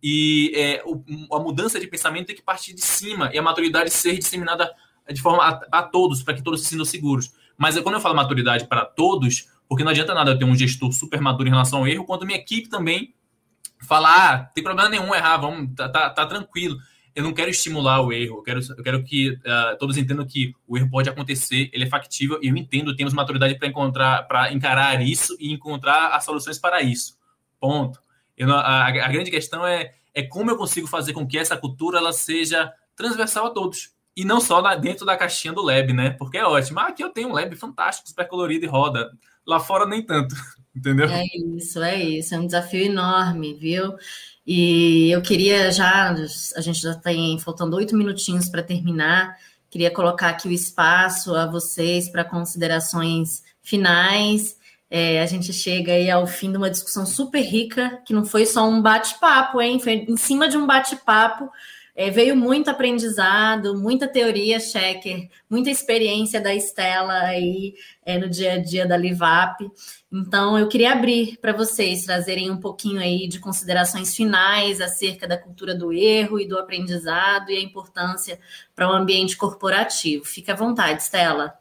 [0.01, 1.03] E é, o,
[1.35, 4.71] a mudança de pensamento tem que partir de cima e a maturidade ser disseminada
[5.09, 7.33] de forma a, a todos, para que todos se sintam seguros.
[7.57, 10.91] Mas quando eu falo maturidade para todos, porque não adianta nada eu ter um gestor
[10.91, 13.13] super maduro em relação ao erro, quando minha equipe também
[13.81, 16.77] falar, ah, tem problema nenhum errar, vamos, tá, tá, tá tranquilo
[17.15, 20.53] eu não quero estimular o erro, eu quero, eu quero que uh, todos entendam que
[20.67, 24.51] o erro pode acontecer, ele é factível, e eu entendo, temos maturidade para encontrar, para
[24.51, 27.17] encarar isso e encontrar as soluções para isso.
[27.57, 27.99] Ponto.
[28.37, 31.99] Eu, a, a, grande questão é, é como eu consigo fazer com que essa cultura
[31.99, 33.93] ela seja transversal a todos.
[34.15, 36.09] E não só na, dentro da caixinha do lab, né?
[36.11, 36.79] Porque é ótimo.
[36.79, 39.11] Ah, aqui eu tenho um lab fantástico, super colorido e roda.
[39.47, 40.35] Lá fora nem tanto,
[40.75, 41.07] entendeu?
[41.07, 41.23] É
[41.55, 42.35] isso, é isso.
[42.35, 43.95] É um desafio enorme, viu?
[44.45, 46.11] E eu queria já,
[46.55, 49.37] a gente já tem faltando oito minutinhos para terminar,
[49.69, 54.55] queria colocar aqui o espaço a vocês para considerações finais.
[54.89, 58.45] É, a gente chega aí ao fim de uma discussão super rica, que não foi
[58.45, 59.79] só um bate-papo, hein?
[59.79, 61.49] Foi em cima de um bate-papo
[61.95, 67.73] é, veio muito aprendizado, muita teoria, checker, muita experiência da Estela aí
[68.05, 69.65] é, no dia a dia da Livap.
[70.11, 75.37] Então, eu queria abrir para vocês trazerem um pouquinho aí de considerações finais acerca da
[75.37, 78.39] cultura do erro e do aprendizado e a importância
[78.75, 80.25] para o ambiente corporativo.
[80.25, 81.57] Fique à vontade, Estela.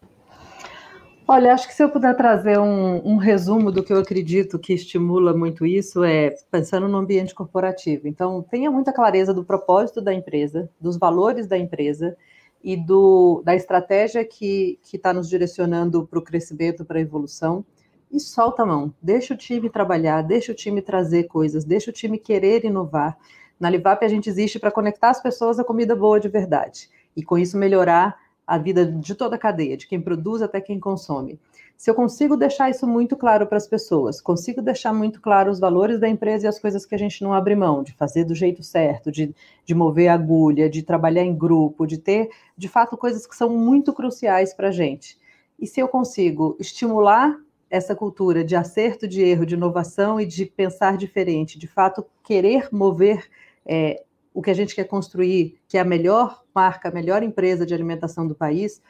[1.26, 4.74] Olha, acho que se eu puder trazer um, um, resumo do que eu acredito que
[4.74, 8.06] estimula muito isso, é pensando no ambiente corporativo.
[8.06, 12.14] Então, tenha muita clareza do propósito da empresa, dos valores da empresa
[12.62, 17.64] e do, da estratégia que está nos direcionando para o crescimento, para a evolução.
[18.12, 21.94] E solta a mão, deixa o time trabalhar, deixa o time trazer coisas, deixa o
[21.94, 23.16] time querer inovar.
[23.58, 27.22] Na Livap, a gente existe para conectar as pessoas a comida boa de verdade e,
[27.22, 31.38] com isso, melhorar a vida de toda a cadeia, de quem produz até quem consome.
[31.76, 35.58] Se eu consigo deixar isso muito claro para as pessoas, consigo deixar muito claro os
[35.58, 38.34] valores da empresa e as coisas que a gente não abre mão, de fazer do
[38.34, 39.34] jeito certo, de,
[39.64, 43.50] de mover a agulha, de trabalhar em grupo, de ter, de fato, coisas que são
[43.50, 45.18] muito cruciais para a gente.
[45.58, 47.36] E se eu consigo estimular
[47.68, 52.68] essa cultura de acerto, de erro, de inovação e de pensar diferente, de fato, querer
[52.70, 53.28] mover
[53.66, 54.02] é,
[54.34, 57.72] o que a gente quer construir, que é a melhor marca, a melhor empresa de
[57.72, 58.82] alimentação do país,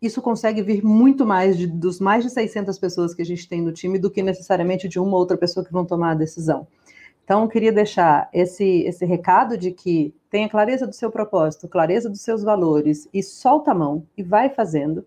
[0.00, 3.62] isso consegue vir muito mais de, dos mais de 600 pessoas que a gente tem
[3.62, 6.66] no time do que necessariamente de uma ou outra pessoa que vão tomar a decisão.
[7.24, 12.08] Então, eu queria deixar esse, esse recado de que tenha clareza do seu propósito, clareza
[12.08, 15.04] dos seus valores e solta a mão e vai fazendo.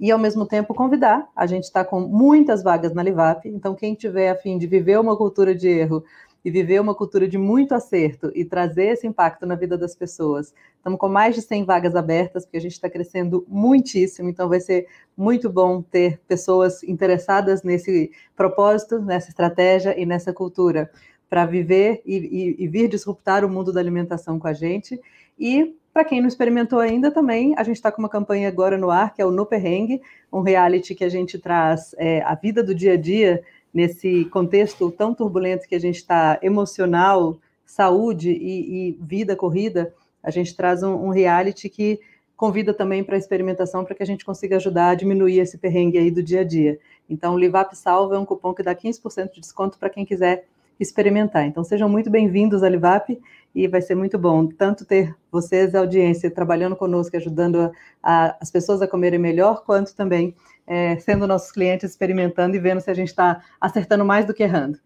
[0.00, 1.28] E, ao mesmo tempo, convidar.
[1.36, 4.98] A gente está com muitas vagas na Livap, então, quem tiver a fim de viver
[4.98, 6.02] uma cultura de erro
[6.44, 10.54] e viver uma cultura de muito acerto e trazer esse impacto na vida das pessoas.
[10.76, 14.60] Estamos com mais de 100 vagas abertas, porque a gente está crescendo muitíssimo, então vai
[14.60, 14.86] ser
[15.16, 20.90] muito bom ter pessoas interessadas nesse propósito, nessa estratégia e nessa cultura,
[21.28, 25.00] para viver e, e, e vir disruptar o mundo da alimentação com a gente.
[25.38, 28.90] E para quem não experimentou ainda também, a gente está com uma campanha agora no
[28.90, 30.00] ar, que é o No Perrengue,
[30.32, 34.90] um reality que a gente traz é, a vida do dia a dia nesse contexto
[34.90, 40.82] tão turbulento que a gente está, emocional, saúde e, e, vida corrida, a gente traz
[40.82, 42.00] um, um reality que
[42.36, 46.10] convida também para experimentação para que a gente consiga ajudar a diminuir esse perrengue aí
[46.10, 46.78] do dia a dia.
[47.08, 50.46] Então, o Livap Salva é um cupom que dá 15% de desconto para quem quiser
[50.80, 51.44] experimentar.
[51.44, 53.20] Então, sejam muito bem-vindos à Livap
[53.54, 57.70] e vai ser muito bom tanto ter vocês, a audiência, trabalhando conosco, ajudando a,
[58.02, 60.34] a, as pessoas a comerem melhor, quanto também
[60.66, 64.42] é, sendo nossos clientes, experimentando e vendo se a gente está acertando mais do que
[64.42, 64.78] errando.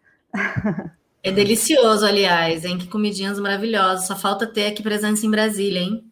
[1.22, 2.76] É delicioso, aliás, hein?
[2.76, 4.07] Que comidinhas maravilhosas.
[4.07, 6.05] Só falta ter aqui presença em Brasília, hein?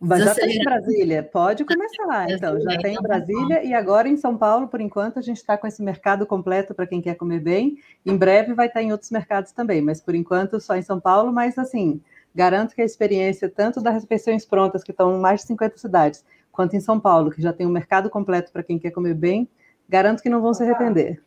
[0.00, 2.60] Mas já tem em Brasília, pode começar lá, então.
[2.60, 5.66] Já tem em Brasília e agora em São Paulo, por enquanto, a gente está com
[5.66, 7.78] esse mercado completo para quem quer comer bem.
[8.06, 11.32] Em breve vai estar em outros mercados também, mas por enquanto só em São Paulo.
[11.32, 12.00] Mas assim,
[12.32, 16.24] garanto que a experiência, tanto das refeições prontas, que estão em mais de 50 cidades,
[16.52, 19.48] quanto em São Paulo, que já tem um mercado completo para quem quer comer bem,
[19.88, 21.20] garanto que não vão se arrepender.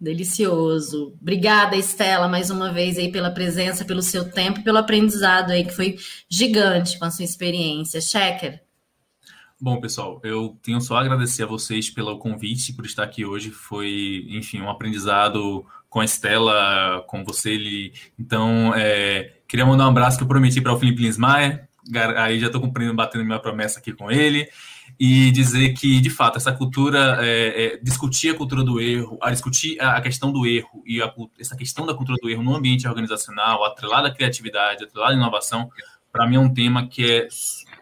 [0.00, 1.14] Delicioso.
[1.20, 5.74] Obrigada, Estela, mais uma vez aí pela presença, pelo seu tempo, pelo aprendizado aí, que
[5.74, 8.00] foi gigante com a sua experiência.
[8.00, 8.62] Checker.
[9.60, 13.50] Bom, pessoal, eu tenho só a agradecer a vocês pelo convite, por estar aqui hoje.
[13.50, 17.92] Foi, enfim, um aprendizado com a Estela, com você.
[18.18, 21.68] Então, é, queria mandar um abraço que eu prometi para o Felipe Linsmaier.
[22.16, 24.48] Aí já estou cumprindo, batendo minha promessa aqui com ele
[24.98, 29.30] e dizer que, de fato, essa cultura, é, é, discutir a cultura do erro, a
[29.30, 32.86] discutir a questão do erro e a, essa questão da cultura do erro no ambiente
[32.86, 35.70] organizacional, atrelada à criatividade, atrelada à inovação,
[36.12, 37.28] para mim é um tema que é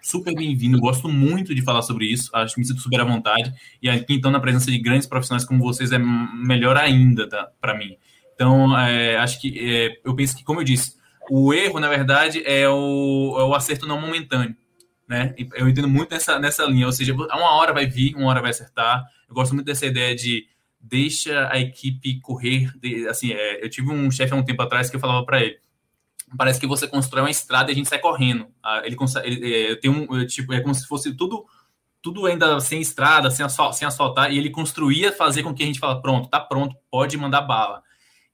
[0.02, 0.78] super bem-vindo.
[0.78, 3.52] Gosto muito de falar sobre isso, acho que me sinto super à vontade.
[3.82, 7.76] E aqui, então, na presença de grandes profissionais como vocês, é melhor ainda tá, para
[7.76, 7.96] mim.
[8.34, 10.96] Então, é, acho que é, eu penso que, como eu disse,
[11.30, 14.54] o erro, na verdade, é o, é o acerto não momentâneo
[15.08, 15.34] né?
[15.54, 18.50] Eu entendo muito nessa, nessa linha, ou seja, uma hora vai vir, uma hora vai
[18.50, 19.04] acertar.
[19.28, 20.46] Eu gosto muito dessa ideia de
[20.78, 22.70] deixa a equipe correr.
[22.78, 25.42] De, assim, é, eu tive um chefe há um tempo atrás que eu falava para
[25.42, 25.58] ele:
[26.36, 28.48] parece que você constrói uma estrada e a gente sai correndo.
[28.62, 31.46] Ah, ele, ele é, tem um tipo é como se fosse tudo
[32.00, 35.66] tudo ainda sem estrada, sem, asfal, sem asfaltar, e ele construía fazer com que a
[35.66, 37.82] gente fala, pronto, tá pronto, pode mandar bala.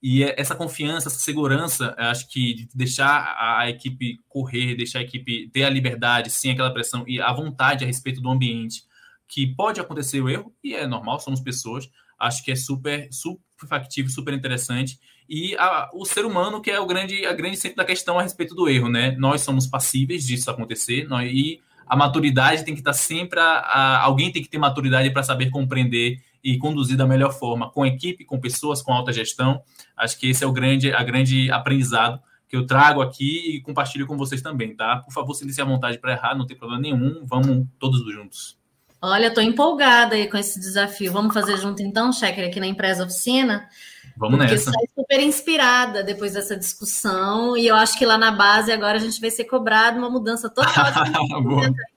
[0.07, 5.03] E é essa confiança, essa segurança, acho que de deixar a equipe correr, deixar a
[5.03, 8.83] equipe ter a liberdade, sem aquela pressão e a vontade a respeito do ambiente,
[9.27, 11.89] que pode acontecer o erro, e é normal, somos pessoas,
[12.21, 14.99] acho que é super, super factível, super interessante.
[15.27, 18.23] E a, o ser humano, que é o grande, a grande centro da questão a
[18.23, 19.13] respeito do erro, né?
[19.13, 23.41] Nós somos passíveis disso acontecer, nós, e a maturidade tem que estar sempre.
[23.41, 27.71] A, a, alguém tem que ter maturidade para saber compreender e conduzir da melhor forma,
[27.71, 29.63] com equipe, com pessoas, com alta gestão.
[29.97, 34.07] Acho que esse é o grande, a grande aprendizado que eu trago aqui e compartilho
[34.07, 34.99] com vocês também, tá?
[34.99, 38.59] Por favor, se à vontade para errar, não tem problema nenhum, vamos todos juntos.
[39.01, 41.13] Olha, estou empolgada aí com esse desafio.
[41.13, 43.69] Vamos fazer junto então, Checker, aqui na empresa oficina?
[44.17, 44.71] Vamos porque nessa.
[44.71, 49.01] Porque super inspirada depois dessa discussão e eu acho que lá na base agora a
[49.01, 50.87] gente vai ser cobrado uma mudança total.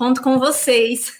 [0.00, 1.12] Conto com vocês.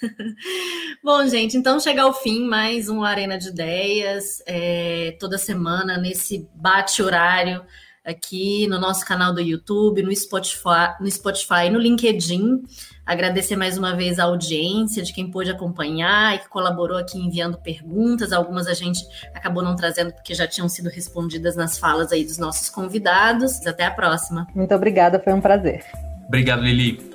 [1.05, 6.49] Bom, gente, então chega ao fim mais um Arena de Ideias, é, toda semana nesse
[6.55, 7.63] bate-horário
[8.03, 12.63] aqui no nosso canal do YouTube, no Spotify, no Spotify, no LinkedIn.
[13.05, 17.59] Agradecer mais uma vez a audiência de quem pôde acompanhar e que colaborou aqui enviando
[17.59, 18.33] perguntas.
[18.33, 19.05] Algumas a gente
[19.35, 23.67] acabou não trazendo porque já tinham sido respondidas nas falas aí dos nossos convidados.
[23.67, 24.47] Até a próxima.
[24.55, 25.85] Muito obrigada, foi um prazer.
[26.27, 27.10] Obrigado, Lili.